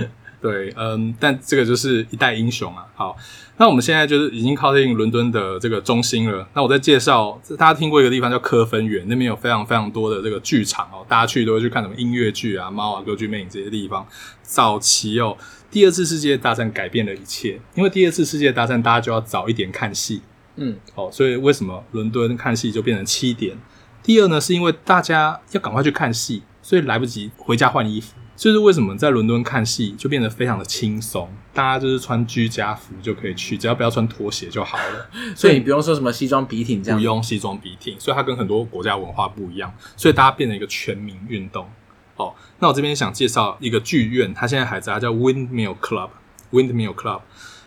[0.45, 2.85] 对，嗯，但这个就是一代英雄啊。
[2.95, 3.17] 好，
[3.57, 6.47] 那我们现在就是已经靠近伦敦的这个中心了。
[6.53, 14.07] 那我再介绍，大家听过一个地方叫科芬园，那边有非常非常多的这个剧场哦，大家去都会去看什么音乐剧啊、猫啊、歌剧魅影这些地方。
[14.43, 15.35] 早期哦，
[15.71, 20.21] 第二次世界大战改变了一切，因为第二次世界大战大家就要早一点看戏，
[20.57, 23.57] 嗯，好，所以为什么伦敦看戏就变成七点？
[24.03, 28.13] 第二呢，是因为大家要赶快去看戏，所以来不及回家换衣服。
[28.37, 35.09] 就是为什么在伦敦看戏就变得非常的轻松，大家就是穿居家服就可以去，只要不要穿拖鞋就好了。
[35.37, 37.99] 所以你不用说什么西装笔挺这样，不用西装笔挺。
[37.99, 41.69] 所以它跟很多国家文化不一样，所以大家变成一个全民运动。
[42.17, 46.11] 哦，那我这边想介绍一个剧院，它现在还在，它叫 Windmill Club。
[46.53, 47.21] Windmill Club，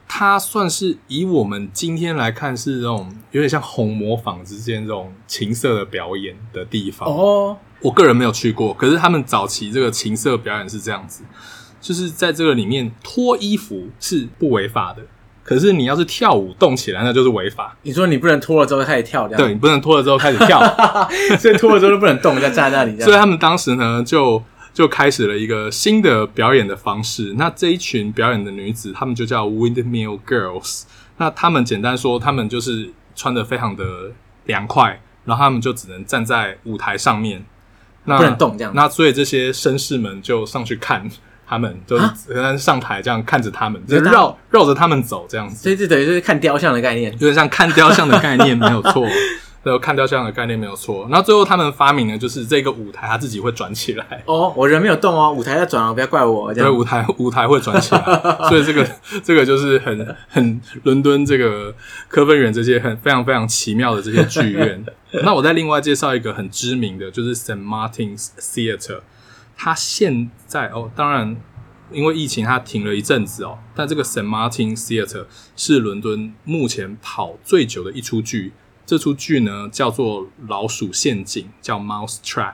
[0.08, 7.58] 它算是以我们今天来看是这种有点像红模坊之间这种情色的表演的地方哦。
[7.82, 11.24] 我个人没有去过，可是他们早期这个情色表演是这样子，
[11.80, 15.04] 就是在这个里面脱衣服是不违法的，
[15.44, 17.78] 可是你要是跳舞动起来，那就是违法。
[17.84, 19.28] 你说你不能脱了之后开始跳？
[19.28, 20.60] 对，你不能脱了之后开始跳，
[21.38, 23.00] 所以脱了之后就不能动，就站在那里。
[23.00, 24.44] 所以他们当时呢，就
[24.74, 27.34] 就开始了一个新的表演的方式。
[27.38, 30.84] 那这一群表演的女子，她们就叫 Windmill Girls。
[31.18, 33.84] 那她们简单说，她们就是穿的非常的
[34.46, 37.46] 凉快，然后她们就只能站在舞台上面。
[38.10, 41.06] 那不能动这样，那所以这些绅士们就上去看
[41.46, 41.98] 他们， 就
[42.58, 45.58] 上台这样看着他们，就绕绕着他们走这样子。
[45.58, 49.06] 所以这等于就是看雕像的概念，有点像看雕像的概念，没有错。
[49.64, 51.06] 对，看雕像的概念没有错。
[51.10, 54.06] 然后最后他们发明的就是这个舞台，它自己会转起来。
[54.26, 56.54] 哦，我人没有动哦，舞台在转哦，不要怪我。
[56.54, 58.02] 对，舞台舞台会转起来，
[58.48, 58.88] 所以这个
[59.24, 61.76] 这个就是很很伦敦这个
[62.08, 64.86] 科芬园这些很非常非常奇妙的这些剧院。
[65.24, 67.62] 那我再另外介绍一个很知名的，就是 St.
[67.62, 69.02] Martin's Theatre。
[69.58, 71.36] 它现在哦，当然
[71.92, 74.24] 因为疫情它停了一阵子哦，但这个 St.
[74.26, 78.54] Martin's Theatre 是伦敦目前跑最久的一出剧。
[78.88, 82.54] 这出剧呢叫做《老鼠陷阱》，叫 Mouse Trap。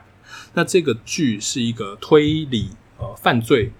[0.54, 3.72] 那这个剧是一个推理呃犯罪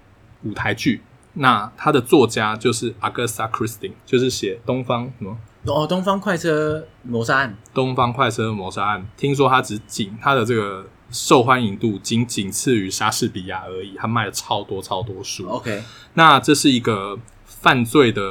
[0.43, 1.01] 舞台剧。
[1.33, 5.37] 那它的作家就是 Agatha Christie，就是写《东方什么》
[5.73, 7.57] 哦，《东方快车谋杀案》。
[7.73, 15.45] 《东方快车谋杀案》，听说它只仅它的这个受欢迎度仅仅次于莎士比亚而已，它卖了超多超多书。
[15.49, 15.83] OK，
[16.13, 18.21] 那这是一个犯罪的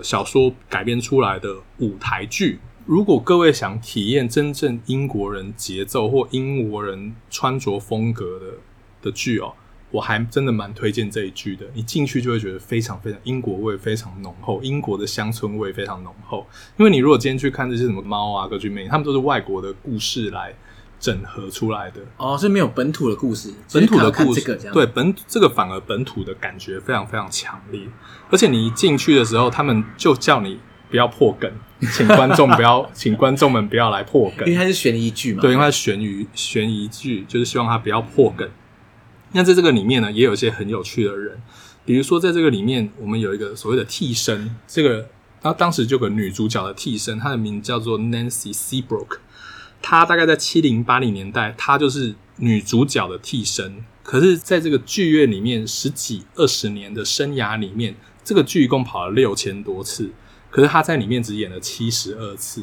[0.00, 2.60] 小说改编出来的舞台剧。
[2.86, 8.46] 如果各位想体验真正英国人节奏或英国人穿着风格的
[9.00, 9.54] 的剧哦，
[9.90, 11.64] 我还真的蛮推荐这一剧的。
[11.72, 16.46] 你进去就会觉得非常非常英国味非常浓厚，英国的乡村味非常浓厚。
[16.76, 20.52] 因为你如果今天去看这些什么猫啊、歌剧魅影，他们都是外国的故事来
[21.00, 27.80] 整合出来的哦，是没有本土的故事，本土的故事对本这个反而本土的感觉非常非常强烈。
[28.30, 30.60] 而且你一进去的时候，他们就叫你。
[30.94, 31.50] 不不要破梗，
[31.92, 35.40] 请观众不要， 请观众们不要来破梗，因为它是悬疑剧嘛。
[35.42, 38.48] 对，因为它是悬疑悬疑剧，就是希望它不要破梗。
[39.32, 41.36] 那在这个里面呢，也有一些很有趣的人，
[41.84, 44.98] 比如说在这个里面，我们有一个所谓的替身，这个
[45.42, 49.18] 然后当时就有个女主角的替身，她的名字叫做 Nancy Seabrook，
[49.82, 53.84] 她大概在七零八零年代，她就是女主角的替身。
[54.04, 60.12] 可是，在这个剧院里面十几二十年的生涯里面，这个剧一共跑了六千多次，
[60.54, 62.62] 可是他在里面只演了七十二次，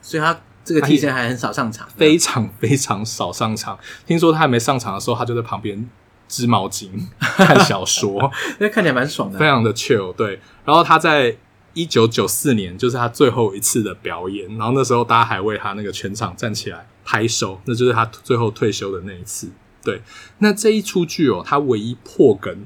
[0.00, 3.76] 所以他这个替身还很少上场，非常非常少上场。
[4.06, 5.90] 听说他还没上场的时候，他就在旁边
[6.28, 10.12] 织毛巾、看小说， 那看起来蛮爽的，非常的 chill。
[10.12, 11.36] 对，然后他在
[11.74, 19.50] 一九九四年就是他最后一次的表演，然后那时候大家还为他那个全场站起来拍手，那就是他最后退休的那一次。
[19.82, 20.00] 对，
[20.38, 22.64] 那这一出剧哦，他唯一破梗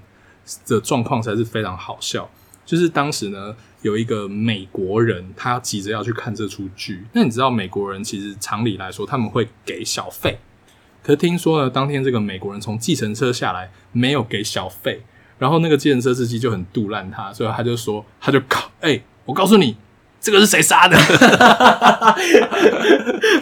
[0.66, 2.30] 的状况才是非常好笑。
[2.66, 7.04] 就是当时呢，有一个美国人，他急着要去看这出剧。
[7.12, 10.38] 那你知道美国人其实常理来说他们会给小费，
[11.02, 15.02] 可是听说呢，当天这个美国人从计程车下来没有给小费，
[15.38, 19.76] 然后那个计程车司机就很杜烂他，所以他就说，他就靠，哎、我告诉你。
[20.20, 20.98] 这个是谁杀的？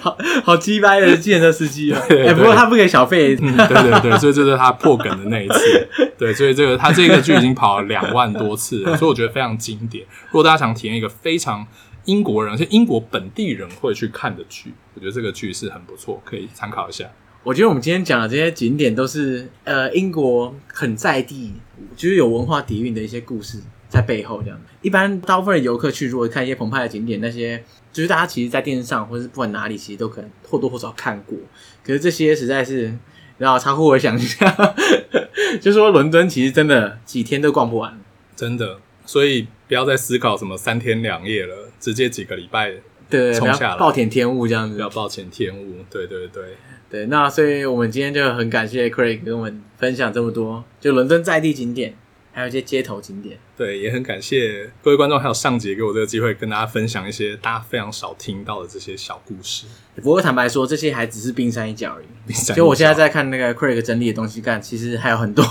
[0.01, 2.01] 好好鸡掰的计程车司机啊！
[2.09, 3.37] 哎，不过他不给小费。
[3.41, 5.89] 嗯，对对对，所以这是他破梗的那一次。
[6.17, 10.07] 对，所以这个他这个剧已经跑了两万多次了，所以我觉得非常经典。
[10.27, 11.67] 如果大家想体验一个非常
[12.05, 17.07] 英国人，而且英国本地人会去看的剧，我觉得这个剧是很不错，可以参考一下。
[17.43, 21.55] 我觉得我们今天讲的这些景点都是呃英国很在地，
[21.97, 23.59] 就是有文化底蕴的一些故事。
[23.89, 27.63] 在背后这样，一般大部分的游客去，如果看一些澎湃的景点，那些
[27.93, 31.37] 就是大家其实，在电视上或者是不管哪里，其实都可能或多或少看过。
[31.83, 32.95] 可是这些实在是，
[33.39, 34.55] 然后超乎我想象，
[35.61, 37.99] 就说伦敦其实真的几天都逛不完，
[38.37, 38.79] 真的。
[39.07, 42.75] 所以不要再思考什么三天两夜了，直接几个礼拜
[43.09, 45.77] 对冲下来，暴殄天物这样子，不要暴殄天物。
[45.91, 46.45] 对对对
[46.91, 51.95] 对，那所以我们今天就很感谢 Craig 跟我们分享这么多，就伦敦在地景点。
[52.39, 59.67] 还有一些街头景点，对，也很感谢各位观众还有上节给我这个机会，跟大家分享一些大家非常少听到的这些小故事。
[59.97, 62.07] 不过坦白说，这些还只是冰山一角而已。
[62.29, 62.57] 冰山。
[62.57, 65.45] 就我现在在看那个 Craig 整理的东西干，其实还有很多。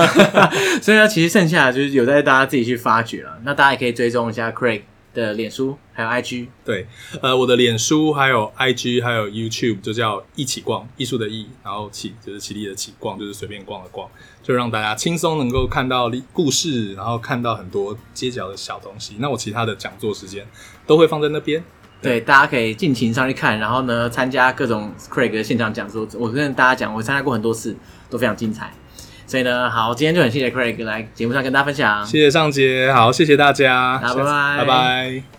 [0.80, 3.38] 所以呢，其实剩下的就是有待大家自己去发掘了。
[3.44, 4.80] 那大家也可以追踪一下 Craig
[5.18, 6.86] 的脸书还有 IG，对，
[7.20, 14.08] 呃，我的脸书还有 IG 还有 YouTube 就叫一起逛，艺术的艺，然后起就是起立的起，逛就是随便逛的逛，
[14.42, 19.16] 就让大家轻松能够看到故事，然后看到很多街角的小东西。
[19.18, 20.46] 那我其他的讲座时间
[20.86, 21.62] 都会放在那边，
[22.00, 26.06] 对，大家可以尽情上去看，然后呢，参加各种 Craig 的现场讲座。
[26.14, 27.76] 我跟大家讲，我参加过很多次，
[28.08, 28.72] 都非常精彩。
[29.28, 32.04] 所以呢，好，今天就很谢谢 Craig 来节目上跟大家分享。
[32.04, 35.37] 谢谢上杰，好，谢谢大家，好，拜拜，拜拜。